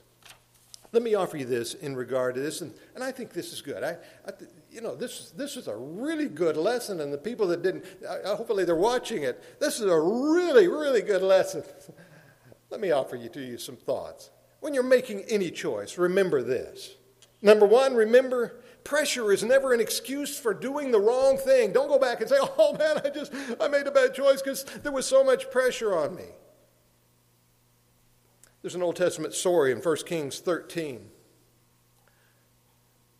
Let 0.92 1.02
me 1.02 1.14
offer 1.14 1.36
you 1.36 1.44
this 1.44 1.74
in 1.74 1.96
regard 1.96 2.36
to 2.36 2.40
this, 2.40 2.60
and, 2.60 2.72
and 2.94 3.02
I 3.02 3.10
think 3.10 3.32
this 3.32 3.52
is 3.52 3.60
good. 3.60 3.82
I, 3.82 3.96
I 4.28 4.32
you 4.70 4.80
know, 4.80 4.94
this 4.94 5.30
this 5.30 5.56
is 5.56 5.66
a 5.66 5.74
really 5.74 6.28
good 6.28 6.56
lesson, 6.56 7.00
and 7.00 7.12
the 7.12 7.18
people 7.18 7.48
that 7.48 7.62
didn't, 7.62 7.84
hopefully 8.24 8.64
they're 8.64 8.76
watching 8.76 9.24
it. 9.24 9.58
This 9.58 9.80
is 9.80 9.86
a 9.86 9.98
really, 9.98 10.68
really 10.68 11.02
good 11.02 11.22
lesson. 11.22 11.64
let 12.70 12.80
me 12.80 12.92
offer 12.92 13.16
you 13.16 13.28
to 13.30 13.40
you 13.40 13.58
some 13.58 13.76
thoughts. 13.76 14.30
When 14.60 14.72
you're 14.72 14.84
making 14.84 15.22
any 15.28 15.50
choice, 15.50 15.98
remember 15.98 16.42
this. 16.42 16.94
Number 17.42 17.66
one, 17.66 17.94
remember 17.94 18.60
Pressure 18.84 19.32
is 19.32 19.42
never 19.42 19.72
an 19.72 19.80
excuse 19.80 20.38
for 20.38 20.52
doing 20.52 20.90
the 20.90 21.00
wrong 21.00 21.38
thing. 21.38 21.72
Don't 21.72 21.88
go 21.88 21.98
back 21.98 22.20
and 22.20 22.28
say, 22.28 22.36
oh 22.40 22.76
man, 22.78 23.00
I 23.04 23.08
just, 23.08 23.32
I 23.60 23.68
made 23.68 23.86
a 23.86 23.90
bad 23.90 24.14
choice 24.14 24.42
because 24.42 24.64
there 24.82 24.92
was 24.92 25.06
so 25.06 25.24
much 25.24 25.50
pressure 25.50 25.96
on 25.96 26.14
me. 26.14 26.26
There's 28.62 28.74
an 28.74 28.82
Old 28.82 28.96
Testament 28.96 29.34
story 29.34 29.72
in 29.72 29.78
1 29.78 29.96
Kings 30.06 30.40
13 30.40 31.10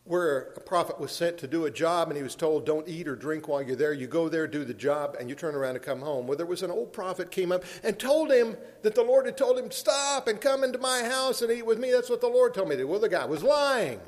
where 0.05 0.53
a 0.55 0.59
prophet 0.59 0.99
was 0.99 1.11
sent 1.11 1.39
to 1.39 1.47
do 1.47 1.65
a 1.65 1.71
job 1.71 2.09
and 2.09 2.17
he 2.17 2.21
was 2.21 2.35
told, 2.35 2.65
Don't 2.65 2.87
eat 2.87 3.07
or 3.07 3.15
drink 3.15 3.47
while 3.47 3.61
you're 3.61 3.75
there. 3.75 3.91
You 3.91 4.05
go 4.05 4.29
there, 4.29 4.47
do 4.47 4.63
the 4.63 4.73
job, 4.73 5.15
and 5.19 5.27
you 5.27 5.35
turn 5.35 5.55
around 5.55 5.75
and 5.75 5.83
come 5.83 6.01
home. 6.01 6.27
Well, 6.27 6.37
there 6.37 6.45
was 6.45 6.61
an 6.61 6.69
old 6.69 6.93
prophet 6.93 7.31
came 7.31 7.51
up 7.51 7.63
and 7.83 7.97
told 7.97 8.31
him 8.31 8.55
that 8.83 8.93
the 8.93 9.03
Lord 9.03 9.25
had 9.25 9.35
told 9.35 9.57
him, 9.57 9.71
Stop 9.71 10.27
and 10.27 10.39
come 10.39 10.63
into 10.63 10.77
my 10.77 11.03
house 11.03 11.41
and 11.41 11.51
eat 11.51 11.65
with 11.65 11.79
me. 11.79 11.91
That's 11.91 12.09
what 12.09 12.21
the 12.21 12.27
Lord 12.27 12.53
told 12.53 12.69
me 12.69 12.75
to 12.75 12.83
do. 12.83 12.87
Well, 12.87 12.99
the 12.99 13.09
guy 13.09 13.25
was 13.25 13.41
lying. 13.41 13.99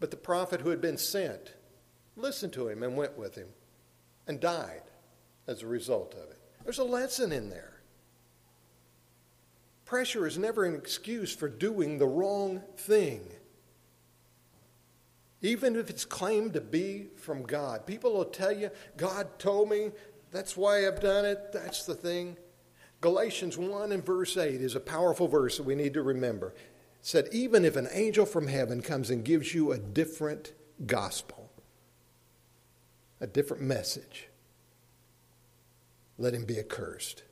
But 0.00 0.10
the 0.10 0.16
prophet 0.16 0.62
who 0.62 0.70
had 0.70 0.80
been 0.80 0.96
sent 0.96 1.54
listened 2.16 2.52
to 2.54 2.68
him 2.68 2.82
and 2.82 2.96
went 2.96 3.16
with 3.16 3.36
him 3.36 3.48
and 4.26 4.40
died 4.40 4.82
as 5.46 5.62
a 5.62 5.66
result 5.66 6.14
of 6.14 6.30
it. 6.30 6.38
There's 6.64 6.78
a 6.78 6.84
lesson 6.84 7.32
in 7.32 7.50
there. 7.50 7.80
Pressure 9.84 10.26
is 10.26 10.38
never 10.38 10.64
an 10.64 10.74
excuse 10.74 11.34
for 11.34 11.48
doing 11.48 11.98
the 11.98 12.06
wrong 12.06 12.62
thing 12.76 13.22
even 15.42 15.76
if 15.76 15.88
it's 15.88 16.04
claimed 16.04 16.52
to 16.54 16.60
be 16.60 17.06
from 17.16 17.42
God. 17.42 17.86
People 17.86 18.12
will 18.12 18.26
tell 18.26 18.52
you, 18.52 18.70
God 18.96 19.38
told 19.38 19.70
me, 19.70 19.90
that's 20.30 20.56
why 20.56 20.86
I've 20.86 21.00
done 21.00 21.24
it, 21.24 21.52
that's 21.52 21.86
the 21.86 21.94
thing. 21.94 22.36
Galatians 23.00 23.56
1 23.56 23.92
and 23.92 24.04
verse 24.04 24.36
8 24.36 24.60
is 24.60 24.74
a 24.74 24.80
powerful 24.80 25.26
verse 25.26 25.56
that 25.56 25.62
we 25.62 25.74
need 25.74 25.94
to 25.94 26.02
remember. 26.02 26.54
Said, 27.02 27.28
even 27.32 27.64
if 27.64 27.76
an 27.76 27.88
angel 27.92 28.26
from 28.26 28.46
heaven 28.46 28.82
comes 28.82 29.10
and 29.10 29.24
gives 29.24 29.54
you 29.54 29.72
a 29.72 29.78
different 29.78 30.52
gospel, 30.86 31.50
a 33.20 33.26
different 33.26 33.62
message, 33.62 34.28
let 36.18 36.34
him 36.34 36.44
be 36.44 36.58
accursed. 36.58 37.22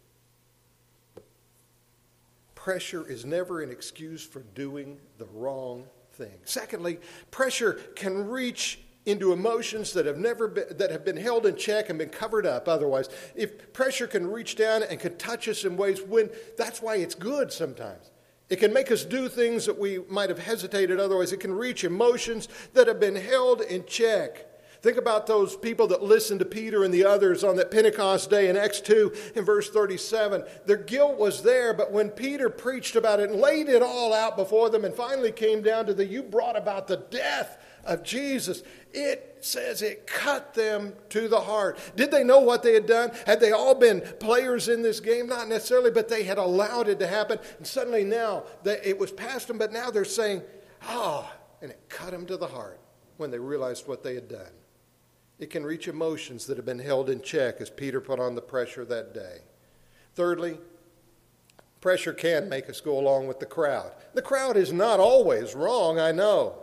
Pressure 2.55 3.07
is 3.09 3.25
never 3.25 3.61
an 3.63 3.71
excuse 3.71 4.25
for 4.25 4.41
doing 4.55 4.99
the 5.19 5.27
wrong 5.27 5.85
thing. 6.13 6.39
Secondly, 6.45 6.99
pressure 7.31 7.75
can 7.95 8.27
reach 8.29 8.81
into 9.07 9.33
emotions 9.33 9.93
that 9.93 10.05
have 10.05 10.19
never 10.19 10.49
been, 10.49 10.65
that 10.77 10.91
have 10.91 11.05
been 11.05 11.17
held 11.17 11.47
in 11.47 11.57
check 11.57 11.89
and 11.89 11.99
been 11.99 12.09
covered 12.09 12.45
up 12.45 12.69
otherwise. 12.69 13.09
If 13.35 13.73
pressure 13.73 14.07
can 14.07 14.27
reach 14.27 14.57
down 14.57 14.83
and 14.83 14.99
can 14.99 15.17
touch 15.17 15.49
us 15.49 15.65
in 15.65 15.77
ways 15.77 16.03
when 16.03 16.31
that's 16.57 16.83
why 16.83 16.97
it's 16.97 17.15
good 17.15 17.53
sometimes. 17.53 18.11
It 18.51 18.57
can 18.57 18.73
make 18.73 18.91
us 18.91 19.05
do 19.05 19.29
things 19.29 19.67
that 19.67 19.79
we 19.79 20.01
might 20.09 20.31
have 20.31 20.39
hesitated 20.39 20.99
otherwise. 20.99 21.33
It 21.33 21.41
can 21.41 21.53
reach 21.53 21.85
emotions 21.85 22.49
that 22.73 22.87
have 22.87 22.99
been 22.99 23.17
held 23.17 23.61
in 23.61 23.85
check. 23.85 24.47
Think 24.81 24.97
about 24.97 25.27
those 25.27 25.57
people 25.57 25.89
that 25.89 26.05
listened 26.05 26.39
to 26.39 26.47
Peter 26.47 26.85
and 26.85 26.95
the 26.95 27.05
others 27.05 27.43
on 27.43 27.57
that 27.57 27.71
Pentecost 27.71 28.31
day 28.31 28.49
in 28.49 28.57
Acts 28.57 28.81
2 28.81 29.13
in 29.35 29.45
verse 29.45 29.69
37. 29.71 30.45
Their 30.67 30.77
guilt 30.77 31.19
was 31.19 31.43
there, 31.43 31.75
but 31.75 31.91
when 31.91 32.11
Peter 32.11 32.49
preached 32.49 32.95
about 32.95 33.19
it 33.19 33.29
and 33.29 33.41
laid 33.41 33.69
it 33.69 33.83
all 33.83 34.15
out 34.15 34.37
before 34.37 34.71
them 34.71 34.85
and 34.85 34.95
finally 34.95 35.33
came 35.33 35.63
down 35.63 35.87
to 35.87 35.95
the 35.95 36.07
you 36.07 36.23
brought 36.23 36.57
about 36.57 36.87
the 36.87 36.99
death 37.11 37.59
of 37.89 38.05
Jesus, 38.05 38.63
it 38.93 39.39
says 39.41 39.83
it 39.83 40.07
cut 40.07 40.55
them 40.55 40.93
to 41.09 41.29
the 41.29 41.41
heart. 41.41 41.79
Did 41.97 42.11
they 42.11 42.23
know 42.23 42.41
what 42.41 42.63
they 42.63 42.75
had 42.75 42.87
done? 42.87 43.11
Had 43.27 43.41
they 43.41 43.53
all 43.53 43.75
been 43.75 44.01
players 44.21 44.69
in 44.69 44.83
this 44.83 45.01
game? 45.01 45.27
Not 45.27 45.49
necessarily, 45.49 45.91
but 45.91 46.09
they 46.09 46.23
had 46.23 46.39
allowed 46.39 46.89
it 46.89 46.99
to 47.01 47.07
happen. 47.07 47.39
And 47.57 47.67
suddenly 47.67 48.05
now 48.05 48.45
it 48.65 48.99
was 48.99 49.11
past 49.11 49.49
them, 49.49 49.59
but 49.59 49.73
now 49.73 49.91
they're 49.91 50.05
saying, 50.05 50.43
oh, 50.89 51.31
and 51.63 51.71
it 51.71 51.81
cut 51.89 52.11
them 52.11 52.27
to 52.27 52.37
the 52.37 52.47
heart 52.47 52.79
when 53.17 53.31
they 53.31 53.39
realized 53.39 53.89
what 53.89 54.03
they 54.03 54.15
had 54.15 54.29
done. 54.29 54.53
It 55.39 55.51
can 55.51 55.65
reach 55.65 55.89
emotions 55.89 56.47
that 56.47 56.57
have 56.57 56.67
been 56.67 56.79
held 56.79 57.11
in 57.11 57.23
check 57.23 57.61
as 57.61 57.71
Peter 57.71 58.01
put 58.01 58.21
on 58.21 58.35
the 58.35 58.43
pressure 58.43 58.85
that 58.85 59.15
day. 59.15 59.39
Thirdly, 60.15 60.59
pressure 61.81 62.13
can 62.13 62.49
make 62.49 62.69
us 62.69 62.81
go 62.81 62.99
along 62.99 63.29
with 63.29 63.39
the 63.39 63.47
crowd. 63.47 63.93
The 64.15 64.23
crowd 64.23 64.57
is 64.57 64.73
not 64.73 64.99
always 64.99 65.55
wrong, 65.55 66.01
I 66.01 66.11
know. 66.11 66.59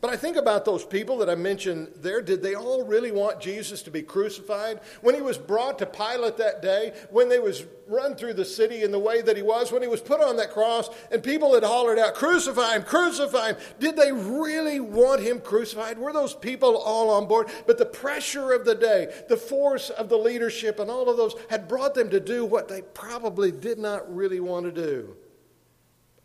But 0.00 0.10
I 0.10 0.16
think 0.16 0.36
about 0.36 0.64
those 0.64 0.84
people 0.84 1.18
that 1.18 1.30
I 1.30 1.34
mentioned 1.34 1.88
there. 1.96 2.20
Did 2.20 2.42
they 2.42 2.54
all 2.54 2.84
really 2.84 3.10
want 3.10 3.40
Jesus 3.40 3.82
to 3.82 3.90
be 3.90 4.02
crucified? 4.02 4.80
When 5.00 5.14
he 5.14 5.22
was 5.22 5.38
brought 5.38 5.78
to 5.78 5.86
Pilate 5.86 6.36
that 6.36 6.60
day, 6.60 6.92
when 7.10 7.28
they 7.28 7.38
was 7.38 7.64
run 7.86 8.14
through 8.14 8.34
the 8.34 8.44
city 8.44 8.82
in 8.82 8.90
the 8.90 8.98
way 8.98 9.22
that 9.22 9.36
he 9.36 9.42
was, 9.42 9.72
when 9.72 9.80
he 9.80 9.88
was 9.88 10.02
put 10.02 10.20
on 10.20 10.36
that 10.36 10.50
cross, 10.50 10.90
and 11.10 11.22
people 11.22 11.54
had 11.54 11.62
hollered 11.62 11.98
out, 11.98 12.14
Crucify 12.14 12.76
him, 12.76 12.82
crucify 12.82 13.48
him. 13.48 13.56
Did 13.80 13.96
they 13.96 14.12
really 14.12 14.80
want 14.80 15.22
him 15.22 15.40
crucified? 15.40 15.98
Were 15.98 16.12
those 16.12 16.34
people 16.34 16.76
all 16.76 17.10
on 17.10 17.26
board? 17.26 17.48
But 17.66 17.78
the 17.78 17.86
pressure 17.86 18.52
of 18.52 18.66
the 18.66 18.74
day, 18.74 19.12
the 19.28 19.36
force 19.36 19.88
of 19.88 20.10
the 20.10 20.18
leadership, 20.18 20.78
and 20.78 20.90
all 20.90 21.08
of 21.08 21.16
those 21.16 21.34
had 21.48 21.68
brought 21.68 21.94
them 21.94 22.10
to 22.10 22.20
do 22.20 22.44
what 22.44 22.68
they 22.68 22.82
probably 22.82 23.50
did 23.50 23.78
not 23.78 24.14
really 24.14 24.40
want 24.40 24.66
to 24.66 24.72
do. 24.72 25.16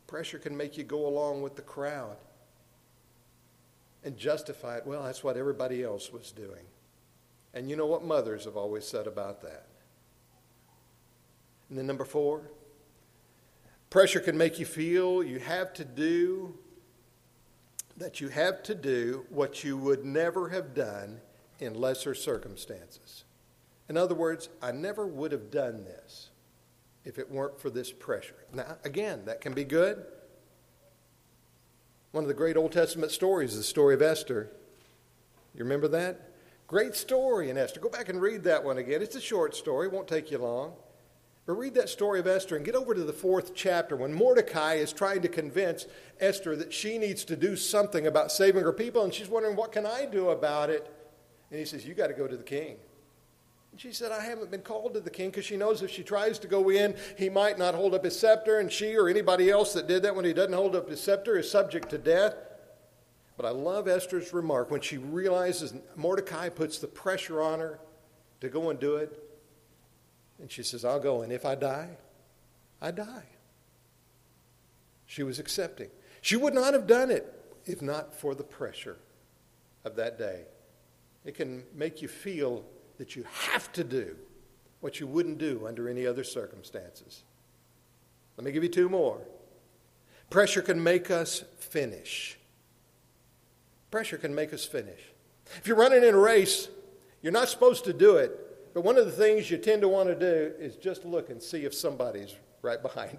Pressure 0.08 0.40
can 0.40 0.58
make 0.58 0.78
you 0.78 0.84
go 0.84 1.08
along 1.08 1.42
with 1.42 1.56
the 1.56 1.62
crowd 1.62 2.18
and 4.04 4.18
justify 4.18 4.78
it. 4.78 4.86
Well, 4.86 5.04
that's 5.04 5.24
what 5.24 5.38
everybody 5.38 5.84
else 5.84 6.12
was 6.12 6.32
doing. 6.32 6.66
And 7.54 7.70
you 7.70 7.76
know 7.76 7.86
what 7.86 8.04
mothers 8.04 8.46
have 8.46 8.56
always 8.56 8.88
said 8.88 9.08
about 9.08 9.42
that. 9.42 9.68
And 11.70 11.78
then, 11.78 11.88
number 11.88 12.06
four, 12.06 12.42
pressure 13.90 14.20
can 14.20 14.38
make 14.38 14.60
you 14.60 14.66
feel 14.66 15.24
you 15.24 15.40
have 15.40 15.74
to 15.74 15.86
do, 15.86 16.58
that 17.98 18.20
you 18.20 18.30
have 18.30 18.64
to 18.64 18.76
do 18.76 19.26
what 19.30 19.64
you 19.64 19.78
would 19.78 20.04
never 20.04 20.50
have 20.50 20.74
done 20.74 21.22
in 21.60 21.74
lesser 21.74 22.16
circumstances. 22.16 23.24
In 23.88 23.98
other 23.98 24.16
words, 24.16 24.50
I 24.62 24.72
never 24.72 25.06
would 25.06 25.32
have 25.32 25.52
done 25.52 25.84
this 25.84 26.30
if 27.04 27.20
it 27.20 27.30
weren't 27.30 27.60
for 27.60 27.70
this 27.70 27.92
pressure. 27.92 28.46
Now, 28.54 28.78
again, 28.84 29.24
that 29.26 29.42
can 29.42 29.54
be 29.54 29.64
good, 29.64 30.06
one 32.12 32.24
of 32.24 32.28
the 32.28 32.34
great 32.34 32.58
Old 32.58 32.72
Testament 32.72 33.12
stories 33.12 33.52
is 33.52 33.58
the 33.58 33.64
story 33.64 33.94
of 33.94 34.02
Esther. 34.02 34.52
You 35.56 35.64
remember 35.64 35.88
that? 35.90 36.32
Great 36.68 36.96
story 36.96 37.50
in 37.50 37.58
Esther. 37.58 37.80
Go 37.80 37.90
back 37.90 38.10
and 38.10 38.22
read 38.22 38.44
that 38.44 38.64
one 38.64 38.78
again. 38.78 39.02
It's 39.02 39.16
a 39.16 39.22
short 39.22 39.56
story, 39.56 39.88
it 39.88 39.94
won't 39.94 40.08
take 40.08 40.32
you 40.32 40.38
long. 40.38 40.74
But 41.46 41.54
read 41.54 41.74
that 41.74 41.90
story 41.90 42.20
of 42.20 42.28
Esther 42.28 42.56
and 42.56 42.64
get 42.64 42.76
over 42.76 42.94
to 42.94 43.04
the 43.04 43.14
fourth 43.14 43.56
chapter 43.56 43.96
when 43.96 44.14
Mordecai 44.14 44.76
is 44.76 44.94
trying 44.94 45.22
to 45.24 45.28
convince 45.28 45.88
Esther 46.20 46.56
that 46.56 46.72
she 46.72 46.98
needs 46.98 47.26
to 47.26 47.36
do 47.36 47.56
something 47.56 48.06
about 48.08 48.32
saving 48.32 48.64
her 48.64 48.72
people, 48.72 49.04
and 49.04 49.14
she's 49.14 49.28
wondering, 49.28 49.56
What 49.56 49.72
can 49.72 49.86
I 49.86 50.06
do 50.06 50.30
about 50.30 50.70
it? 50.70 50.90
And 51.50 51.60
he 51.60 51.66
says, 51.66 51.86
You 51.86 51.94
got 51.94 52.08
to 52.08 52.14
go 52.14 52.28
to 52.28 52.38
the 52.38 52.44
king. 52.44 52.78
She 53.78 53.94
said, 53.94 54.12
I 54.12 54.24
haven't 54.24 54.52
been 54.52 54.62
called 54.62 54.94
to 54.94 55.00
the 55.00 55.10
king 55.10 55.30
because 55.30 55.46
she 55.46 55.58
knows 55.58 55.82
if 55.82 55.90
she 55.90 56.04
tries 56.04 56.38
to 56.40 56.48
go 56.48 56.70
in, 56.70 56.96
he 57.18 57.30
might 57.30 57.58
not 57.58 57.74
hold 57.74 57.94
up 57.96 58.04
his 58.04 58.20
scepter, 58.20 58.60
and 58.60 58.72
she 58.72 58.96
or 58.96 59.08
anybody 59.08 59.50
else 59.50 59.74
that 59.74 59.88
did 59.88 60.04
that 60.04 60.16
when 60.16 60.26
he 60.26 60.34
doesn't 60.34 60.54
hold 60.54 60.76
up 60.76 60.90
his 60.90 61.02
scepter 61.02 61.38
is 61.38 61.50
subject 61.50 61.90
to 61.90 61.98
death. 61.98 62.36
But 63.38 63.46
I 63.46 63.50
love 63.52 63.88
Esther's 63.88 64.34
remark 64.34 64.70
when 64.70 64.82
she 64.82 64.98
realizes 64.98 65.74
Mordecai 65.96 66.50
puts 66.50 66.80
the 66.80 66.88
pressure 66.88 67.42
on 67.42 67.60
her 67.60 67.80
to 68.42 68.50
go 68.50 68.70
and 68.70 68.80
do 68.80 68.98
it. 68.98 69.18
And 70.40 70.52
she 70.52 70.64
says, 70.64 70.84
I'll 70.84 71.00
go, 71.00 71.22
and 71.22 71.32
if 71.32 71.46
I 71.46 71.56
die, 71.56 71.98
I 72.82 72.92
die. 72.92 73.26
She 75.06 75.24
was 75.24 75.40
accepting. 75.40 75.90
She 76.22 76.36
would 76.36 76.54
not 76.54 76.74
have 76.74 76.88
done 76.88 77.10
it 77.10 77.34
if 77.66 77.82
not 77.82 78.14
for 78.14 78.36
the 78.36 78.44
pressure 78.44 78.98
of 79.86 79.96
that 79.96 80.18
day. 80.18 80.44
It 81.26 81.36
can 81.36 81.64
make 81.74 82.02
you 82.02 82.08
feel 82.08 82.64
that 83.02 83.16
you 83.16 83.26
have 83.50 83.72
to 83.72 83.84
do 83.84 84.16
what 84.80 85.00
you 85.00 85.08
wouldn't 85.08 85.40
do 85.40 85.66
under 85.68 85.90
any 85.90 86.06
other 86.06 86.24
circumstances. 86.24 87.24
Let 88.38 88.46
me 88.46 88.52
give 88.52 88.62
you 88.62 88.70
two 88.70 88.90
more. 88.90 89.20
Pressure 90.30 90.62
can 90.62 90.84
make 90.84 91.10
us 91.10 91.44
finish. 91.58 92.38
Pressure 93.90 94.20
can 94.20 94.36
make 94.36 94.54
us 94.54 94.66
finish. 94.66 95.00
If 95.58 95.66
you're 95.66 95.78
running 95.78 96.04
in 96.04 96.14
a 96.14 96.18
race, 96.20 96.68
you're 97.24 97.32
not 97.34 97.50
supposed 97.50 97.86
to 97.86 97.94
do 97.94 98.18
it, 98.18 98.72
but 98.76 98.84
one 98.84 99.00
of 99.00 99.08
the 99.08 99.12
things 99.12 99.50
you 99.50 99.58
tend 99.58 99.82
to 99.82 99.88
want 99.88 100.08
to 100.10 100.16
do 100.16 100.54
is 100.60 100.76
just 100.76 101.04
look 101.04 101.32
and 101.32 101.42
see 101.42 101.66
if 101.66 101.74
somebody's 101.74 102.36
right 102.62 102.84
behind 102.84 103.18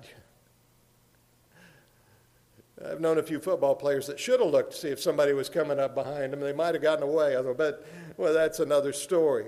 you. 2.79 2.87
I've 2.89 3.01
known 3.01 3.19
a 3.19 3.23
few 3.25 3.41
football 3.41 3.75
players 3.75 4.07
that 4.07 4.21
should 4.21 4.39
have 4.39 4.51
looked 4.51 4.75
to 4.75 4.79
see 4.79 4.91
if 4.91 5.01
somebody 5.01 5.33
was 5.33 5.49
coming 5.49 5.81
up 5.81 5.97
behind 5.97 6.33
them. 6.33 6.39
They 6.39 6.53
might 6.53 6.77
have 6.77 6.83
gotten 6.83 7.03
away, 7.03 7.37
but 7.57 7.85
well, 8.17 8.33
that's 8.33 8.61
another 8.61 8.93
story. 8.93 9.47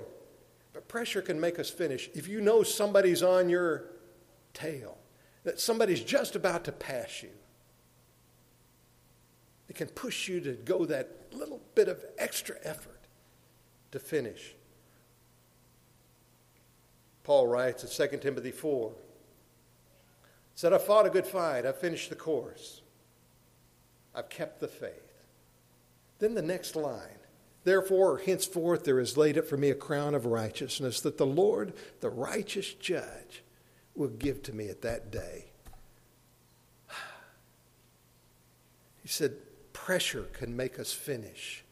But 0.75 0.89
pressure 0.89 1.21
can 1.21 1.39
make 1.39 1.57
us 1.57 1.69
finish. 1.69 2.09
If 2.13 2.27
you 2.27 2.41
know 2.41 2.61
somebody's 2.61 3.23
on 3.23 3.47
your 3.47 3.85
tail, 4.53 4.97
that 5.45 5.57
somebody's 5.57 6.01
just 6.01 6.35
about 6.35 6.65
to 6.65 6.73
pass 6.73 7.23
you, 7.23 7.29
it 9.69 9.77
can 9.77 9.87
push 9.87 10.27
you 10.27 10.41
to 10.41 10.51
go 10.51 10.83
that 10.85 11.29
little 11.31 11.61
bit 11.75 11.87
of 11.87 12.03
extra 12.17 12.57
effort 12.61 12.99
to 13.91 13.99
finish. 13.99 14.53
Paul 17.23 17.47
writes 17.47 17.97
in 17.97 18.09
2 18.09 18.17
Timothy 18.17 18.51
4 18.51 18.91
said, 20.55 20.73
I 20.73 20.77
fought 20.77 21.05
a 21.05 21.09
good 21.09 21.25
fight, 21.25 21.65
I've 21.65 21.77
finished 21.77 22.09
the 22.09 22.15
course, 22.17 22.81
I've 24.13 24.27
kept 24.27 24.59
the 24.59 24.67
faith. 24.67 25.23
Then 26.19 26.33
the 26.33 26.41
next 26.41 26.75
line 26.75 27.19
Therefore, 27.65 28.19
henceforth, 28.19 28.83
there 28.83 28.99
is 28.99 29.17
laid 29.17 29.39
up 29.39 29.45
for 29.45 29.57
me 29.57 29.71
a 29.71 29.75
crown 29.75 30.13
of 30.13 30.27
righteousness 30.27 31.01
that 31.01 31.17
the 31.17 31.25
Lord, 31.25 31.73
the 31.99 32.11
righteous 32.11 32.73
judge, 32.73 33.43
will 33.95 34.09
give 34.09 34.43
to 34.43 34.53
me 34.53 34.69
at 34.69 34.83
that 34.83 35.11
day. 35.11 35.45
He 39.01 39.09
said, 39.09 39.33
pressure 39.73 40.25
can 40.33 40.55
make 40.55 40.79
us 40.79 40.91
finish. 40.93 41.63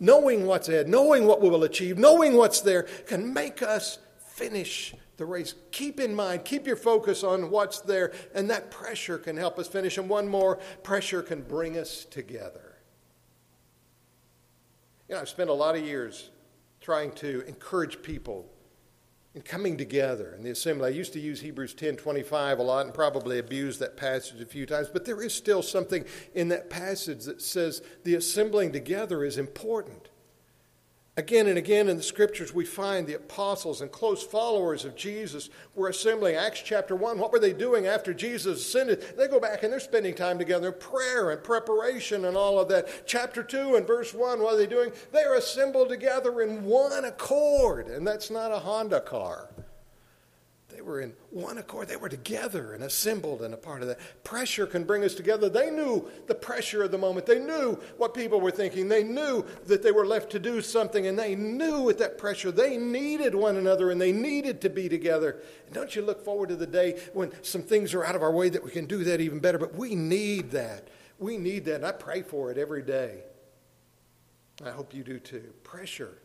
Knowing 0.00 0.46
what's 0.46 0.68
ahead, 0.68 0.88
knowing 0.88 1.26
what 1.26 1.42
we 1.42 1.48
will 1.48 1.64
achieve, 1.64 1.98
knowing 1.98 2.34
what's 2.34 2.62
there 2.62 2.84
can 3.06 3.34
make 3.34 3.62
us 3.62 3.98
finish 4.18 4.94
the 5.18 5.26
race. 5.26 5.54
Keep 5.70 6.00
in 6.00 6.14
mind, 6.14 6.44
keep 6.44 6.66
your 6.66 6.76
focus 6.76 7.22
on 7.22 7.50
what's 7.50 7.80
there, 7.80 8.12
and 8.34 8.50
that 8.50 8.70
pressure 8.70 9.18
can 9.18 9.36
help 9.36 9.58
us 9.58 9.68
finish. 9.68 9.98
And 9.98 10.08
one 10.08 10.26
more 10.26 10.56
pressure 10.82 11.22
can 11.22 11.42
bring 11.42 11.76
us 11.76 12.06
together. 12.06 12.63
You 15.08 15.14
know, 15.14 15.20
I've 15.20 15.28
spent 15.28 15.50
a 15.50 15.54
lot 15.54 15.76
of 15.76 15.84
years 15.84 16.30
trying 16.80 17.12
to 17.12 17.42
encourage 17.46 18.02
people 18.02 18.46
in 19.34 19.42
coming 19.42 19.76
together 19.76 20.34
in 20.36 20.44
the 20.44 20.50
assembly. 20.50 20.86
I 20.86 20.90
used 20.90 21.12
to 21.14 21.20
use 21.20 21.40
Hebrews 21.40 21.74
10:25 21.74 22.58
a 22.58 22.62
lot 22.62 22.86
and 22.86 22.94
probably 22.94 23.38
abused 23.38 23.80
that 23.80 23.96
passage 23.96 24.40
a 24.40 24.46
few 24.46 24.64
times, 24.64 24.88
but 24.92 25.04
there 25.04 25.20
is 25.20 25.34
still 25.34 25.62
something 25.62 26.04
in 26.34 26.48
that 26.48 26.70
passage 26.70 27.24
that 27.24 27.42
says 27.42 27.82
the 28.04 28.14
assembling 28.14 28.72
together 28.72 29.24
is 29.24 29.36
important. 29.36 30.08
Again 31.16 31.46
and 31.46 31.56
again 31.56 31.88
in 31.88 31.96
the 31.96 32.02
scriptures, 32.02 32.52
we 32.52 32.64
find 32.64 33.06
the 33.06 33.14
apostles 33.14 33.80
and 33.80 33.92
close 33.92 34.24
followers 34.24 34.84
of 34.84 34.96
Jesus 34.96 35.48
were 35.76 35.88
assembling. 35.88 36.34
Acts 36.34 36.60
chapter 36.60 36.96
1, 36.96 37.18
what 37.18 37.30
were 37.30 37.38
they 37.38 37.52
doing 37.52 37.86
after 37.86 38.12
Jesus 38.12 38.60
ascended? 38.60 39.16
They 39.16 39.28
go 39.28 39.38
back 39.38 39.62
and 39.62 39.72
they're 39.72 39.78
spending 39.78 40.14
time 40.14 40.40
together 40.40 40.72
prayer 40.72 41.30
and 41.30 41.40
preparation 41.42 42.24
and 42.24 42.36
all 42.36 42.58
of 42.58 42.68
that. 42.70 43.06
Chapter 43.06 43.44
2 43.44 43.76
and 43.76 43.86
verse 43.86 44.12
1, 44.12 44.40
what 44.40 44.54
are 44.54 44.56
they 44.56 44.66
doing? 44.66 44.90
They 45.12 45.22
are 45.22 45.36
assembled 45.36 45.88
together 45.88 46.40
in 46.40 46.64
one 46.64 47.04
accord, 47.04 47.86
and 47.86 48.04
that's 48.04 48.28
not 48.28 48.50
a 48.50 48.58
Honda 48.58 49.00
car 49.00 49.50
were 50.82 51.00
in 51.00 51.14
one 51.30 51.58
accord. 51.58 51.88
They 51.88 51.96
were 51.96 52.08
together 52.08 52.72
and 52.74 52.82
assembled 52.82 53.42
and 53.42 53.52
a 53.52 53.56
part 53.56 53.82
of 53.82 53.88
that. 53.88 53.98
Pressure 54.24 54.66
can 54.66 54.84
bring 54.84 55.04
us 55.04 55.14
together. 55.14 55.48
They 55.48 55.70
knew 55.70 56.08
the 56.26 56.34
pressure 56.34 56.82
of 56.82 56.90
the 56.90 56.98
moment. 56.98 57.26
They 57.26 57.38
knew 57.38 57.78
what 57.96 58.14
people 58.14 58.40
were 58.40 58.50
thinking. 58.50 58.88
They 58.88 59.02
knew 59.02 59.44
that 59.66 59.82
they 59.82 59.92
were 59.92 60.06
left 60.06 60.30
to 60.30 60.38
do 60.38 60.60
something, 60.62 61.06
and 61.06 61.18
they 61.18 61.34
knew 61.34 61.82
with 61.82 61.98
that 61.98 62.18
pressure 62.18 62.50
they 62.50 62.76
needed 62.76 63.34
one 63.34 63.56
another 63.56 63.90
and 63.90 64.00
they 64.00 64.12
needed 64.12 64.60
to 64.62 64.70
be 64.70 64.88
together. 64.88 65.42
And 65.66 65.74
don't 65.74 65.94
you 65.94 66.02
look 66.02 66.24
forward 66.24 66.48
to 66.50 66.56
the 66.56 66.66
day 66.66 67.00
when 67.12 67.32
some 67.42 67.62
things 67.62 67.94
are 67.94 68.04
out 68.04 68.16
of 68.16 68.22
our 68.22 68.32
way 68.32 68.48
that 68.48 68.64
we 68.64 68.70
can 68.70 68.86
do 68.86 69.04
that 69.04 69.20
even 69.20 69.38
better? 69.38 69.58
But 69.58 69.74
we 69.74 69.94
need 69.94 70.50
that. 70.52 70.88
We 71.18 71.36
need 71.36 71.64
that, 71.66 71.76
and 71.76 71.86
I 71.86 71.92
pray 71.92 72.22
for 72.22 72.50
it 72.50 72.58
every 72.58 72.82
day. 72.82 73.22
I 74.64 74.70
hope 74.70 74.94
you 74.94 75.04
do 75.04 75.18
too. 75.18 75.52
Pressure 75.62 76.18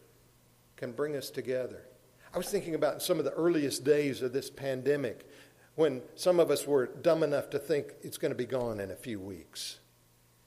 can 0.76 0.92
bring 0.92 1.16
us 1.16 1.30
together. 1.30 1.84
I 2.34 2.38
was 2.38 2.50
thinking 2.50 2.76
about 2.76 3.02
some 3.02 3.18
of 3.18 3.26
the 3.26 3.34
earliest 3.34 3.84
days 3.84 4.22
of 4.22 4.34
this 4.34 4.50
pandemic 4.50 5.28
when 5.76 6.02
some 6.16 6.40
of 6.40 6.52
us 6.52 6.68
were 6.68 6.88
dumb 6.88 7.24
enough 7.24 7.50
to 7.52 7.60
think 7.60 7.94
it's 8.04 8.18
going 8.18 8.32
to 8.32 8.38
be 8.38 8.46
gone 8.46 8.80
in 8.80 8.92
a 8.92 8.96
few 8.96 9.20
weeks. 9.20 9.80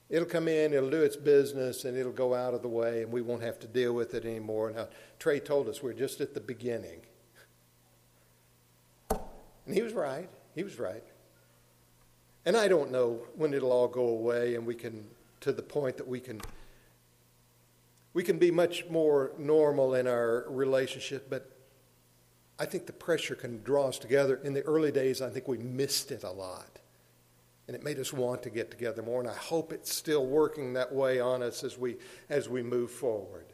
It'll 0.09 0.27
come 0.27 0.47
in, 0.47 0.73
it'll 0.73 0.89
do 0.89 1.01
its 1.01 1.15
business, 1.17 1.85
and 1.85 1.97
it'll 1.97 2.11
go 2.11 2.33
out 2.33 2.53
of 2.53 2.61
the 2.61 2.67
way, 2.69 3.01
and 3.01 3.11
we 3.11 3.21
won't 3.21 3.41
have 3.41 3.59
to 3.59 3.67
deal 3.67 3.93
with 3.93 4.13
it 4.13 4.25
anymore. 4.25 4.69
And 4.69 4.77
how 4.77 4.87
Trey 5.19 5.39
told 5.39 5.67
us 5.67 5.81
we're 5.81 5.93
just 5.93 6.21
at 6.21 6.33
the 6.33 6.39
beginning. 6.39 7.01
And 9.09 9.73
he 9.73 9.81
was 9.81 9.93
right. 9.93 10.29
He 10.55 10.63
was 10.63 10.79
right. 10.79 11.03
And 12.45 12.55
I 12.55 12.67
don't 12.67 12.91
know 12.91 13.25
when 13.35 13.53
it'll 13.53 13.71
all 13.71 13.87
go 13.87 14.07
away 14.07 14.55
and 14.55 14.65
we 14.65 14.75
can, 14.75 15.05
to 15.41 15.51
the 15.51 15.63
point 15.63 15.97
that 15.97 16.07
we 16.07 16.19
can 16.19 16.41
we 18.13 18.23
can 18.23 18.37
be 18.37 18.51
much 18.51 18.85
more 18.89 19.31
normal 19.39 19.95
in 19.95 20.07
our 20.07 20.45
relationship, 20.47 21.29
but 21.29 21.52
I 22.63 22.65
think 22.65 22.85
the 22.85 22.93
pressure 22.93 23.35
can 23.35 23.61
draw 23.61 23.89
us 23.89 23.99
together. 23.99 24.39
In 24.41 24.53
the 24.53 24.61
early 24.61 24.89
days, 24.89 25.21
I 25.21 25.29
think 25.29 25.49
we 25.49 25.57
missed 25.57 26.13
it 26.13 26.23
a 26.23 26.31
lot. 26.31 26.79
And 27.67 27.75
it 27.75 27.83
made 27.83 27.99
us 27.99 28.13
want 28.13 28.41
to 28.43 28.49
get 28.49 28.71
together 28.71 29.03
more. 29.03 29.19
And 29.19 29.29
I 29.29 29.35
hope 29.35 29.73
it's 29.73 29.93
still 29.93 30.25
working 30.25 30.71
that 30.73 30.93
way 30.93 31.19
on 31.19 31.43
us 31.43 31.65
as 31.65 31.77
we, 31.77 31.97
as 32.29 32.47
we 32.47 32.63
move 32.63 32.89
forward. 32.89 33.47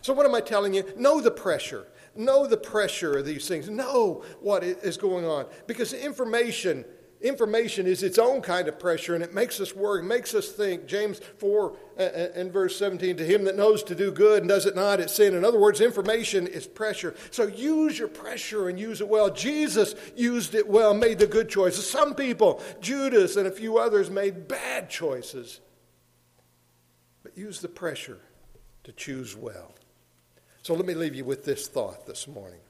So, 0.00 0.14
what 0.14 0.24
am 0.24 0.34
I 0.34 0.40
telling 0.40 0.72
you? 0.72 0.84
Know 0.96 1.20
the 1.20 1.30
pressure. 1.30 1.86
Know 2.16 2.46
the 2.46 2.56
pressure 2.56 3.18
of 3.18 3.26
these 3.26 3.46
things. 3.46 3.68
Know 3.68 4.24
what 4.40 4.64
is 4.64 4.96
going 4.96 5.26
on. 5.26 5.44
Because 5.66 5.92
information 5.92 6.86
information 7.20 7.86
is 7.86 8.02
its 8.02 8.18
own 8.18 8.40
kind 8.40 8.68
of 8.68 8.78
pressure 8.78 9.14
and 9.14 9.24
it 9.24 9.34
makes 9.34 9.60
us 9.60 9.74
worry, 9.74 10.02
makes 10.02 10.34
us 10.34 10.48
think. 10.50 10.86
James 10.86 11.20
4 11.38 11.72
uh, 11.72 12.02
uh, 12.02 12.28
and 12.34 12.52
verse 12.52 12.76
17 12.76 13.16
to 13.16 13.24
him 13.24 13.44
that 13.44 13.56
knows 13.56 13.82
to 13.84 13.94
do 13.94 14.12
good 14.12 14.42
and 14.42 14.48
does 14.48 14.66
it 14.66 14.76
not, 14.76 15.00
it's 15.00 15.14
sin. 15.14 15.34
In 15.34 15.44
other 15.44 15.58
words, 15.58 15.80
information 15.80 16.46
is 16.46 16.66
pressure. 16.66 17.14
So 17.30 17.46
use 17.46 17.98
your 17.98 18.08
pressure 18.08 18.68
and 18.68 18.78
use 18.78 19.00
it 19.00 19.08
well. 19.08 19.30
Jesus 19.30 19.94
used 20.16 20.54
it 20.54 20.68
well, 20.68 20.94
made 20.94 21.18
the 21.18 21.26
good 21.26 21.48
choices. 21.48 21.88
Some 21.88 22.14
people, 22.14 22.62
Judas 22.80 23.36
and 23.36 23.46
a 23.46 23.52
few 23.52 23.78
others, 23.78 24.10
made 24.10 24.46
bad 24.46 24.88
choices. 24.88 25.60
But 27.22 27.36
use 27.36 27.60
the 27.60 27.68
pressure 27.68 28.20
to 28.84 28.92
choose 28.92 29.36
well. 29.36 29.74
So 30.62 30.74
let 30.74 30.86
me 30.86 30.94
leave 30.94 31.14
you 31.14 31.24
with 31.24 31.44
this 31.44 31.66
thought 31.66 32.06
this 32.06 32.28
morning. 32.28 32.60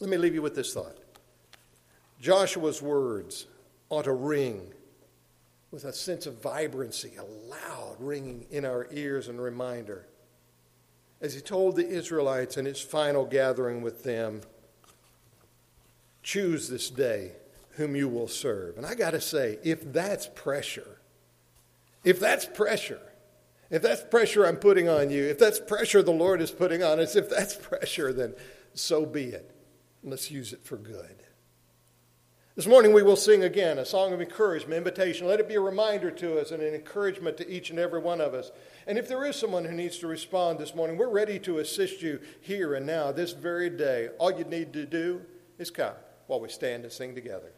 Let 0.00 0.10
me 0.10 0.16
leave 0.16 0.34
you 0.34 0.42
with 0.42 0.54
this 0.54 0.74
thought. 0.74 0.96
Joshua's 2.22 2.80
words 2.80 3.46
ought 3.88 4.04
to 4.04 4.12
ring 4.12 4.72
with 5.72 5.84
a 5.84 5.92
sense 5.92 6.24
of 6.24 6.40
vibrancy, 6.40 7.14
a 7.18 7.24
loud 7.24 7.96
ringing 7.98 8.46
in 8.48 8.64
our 8.64 8.86
ears 8.92 9.26
and 9.26 9.42
reminder. 9.42 10.06
As 11.20 11.34
he 11.34 11.40
told 11.40 11.74
the 11.74 11.86
Israelites 11.86 12.56
in 12.56 12.64
his 12.64 12.80
final 12.80 13.24
gathering 13.24 13.82
with 13.82 14.04
them, 14.04 14.42
choose 16.22 16.68
this 16.68 16.90
day 16.90 17.32
whom 17.70 17.96
you 17.96 18.08
will 18.08 18.28
serve. 18.28 18.76
And 18.76 18.86
I 18.86 18.94
got 18.94 19.10
to 19.10 19.20
say, 19.20 19.58
if 19.64 19.92
that's 19.92 20.28
pressure, 20.28 21.00
if 22.04 22.20
that's 22.20 22.46
pressure, 22.46 23.02
if 23.68 23.82
that's 23.82 24.02
pressure 24.04 24.46
I'm 24.46 24.56
putting 24.56 24.88
on 24.88 25.10
you, 25.10 25.24
if 25.24 25.40
that's 25.40 25.58
pressure 25.58 26.04
the 26.04 26.12
Lord 26.12 26.40
is 26.40 26.52
putting 26.52 26.84
on 26.84 27.00
us, 27.00 27.16
if 27.16 27.28
that's 27.28 27.56
pressure, 27.56 28.12
then 28.12 28.34
so 28.74 29.04
be 29.04 29.24
it. 29.24 29.50
Let's 30.04 30.30
use 30.30 30.52
it 30.52 30.64
for 30.64 30.76
good. 30.76 31.16
This 32.54 32.66
morning 32.66 32.92
we 32.92 33.02
will 33.02 33.16
sing 33.16 33.44
again 33.44 33.78
a 33.78 33.84
song 33.86 34.12
of 34.12 34.20
encouragement, 34.20 34.74
invitation. 34.74 35.26
Let 35.26 35.40
it 35.40 35.48
be 35.48 35.54
a 35.54 35.60
reminder 35.60 36.10
to 36.10 36.38
us 36.38 36.50
and 36.50 36.62
an 36.62 36.74
encouragement 36.74 37.38
to 37.38 37.48
each 37.48 37.70
and 37.70 37.78
every 37.78 37.98
one 37.98 38.20
of 38.20 38.34
us. 38.34 38.50
And 38.86 38.98
if 38.98 39.08
there 39.08 39.24
is 39.24 39.36
someone 39.36 39.64
who 39.64 39.72
needs 39.72 39.96
to 40.00 40.06
respond 40.06 40.58
this 40.58 40.74
morning, 40.74 40.98
we're 40.98 41.08
ready 41.08 41.38
to 41.38 41.60
assist 41.60 42.02
you 42.02 42.20
here 42.42 42.74
and 42.74 42.84
now, 42.84 43.10
this 43.10 43.32
very 43.32 43.70
day. 43.70 44.10
All 44.18 44.30
you 44.30 44.44
need 44.44 44.74
to 44.74 44.84
do 44.84 45.22
is 45.58 45.70
come 45.70 45.94
while 46.26 46.40
we 46.40 46.50
stand 46.50 46.84
and 46.84 46.92
sing 46.92 47.14
together. 47.14 47.50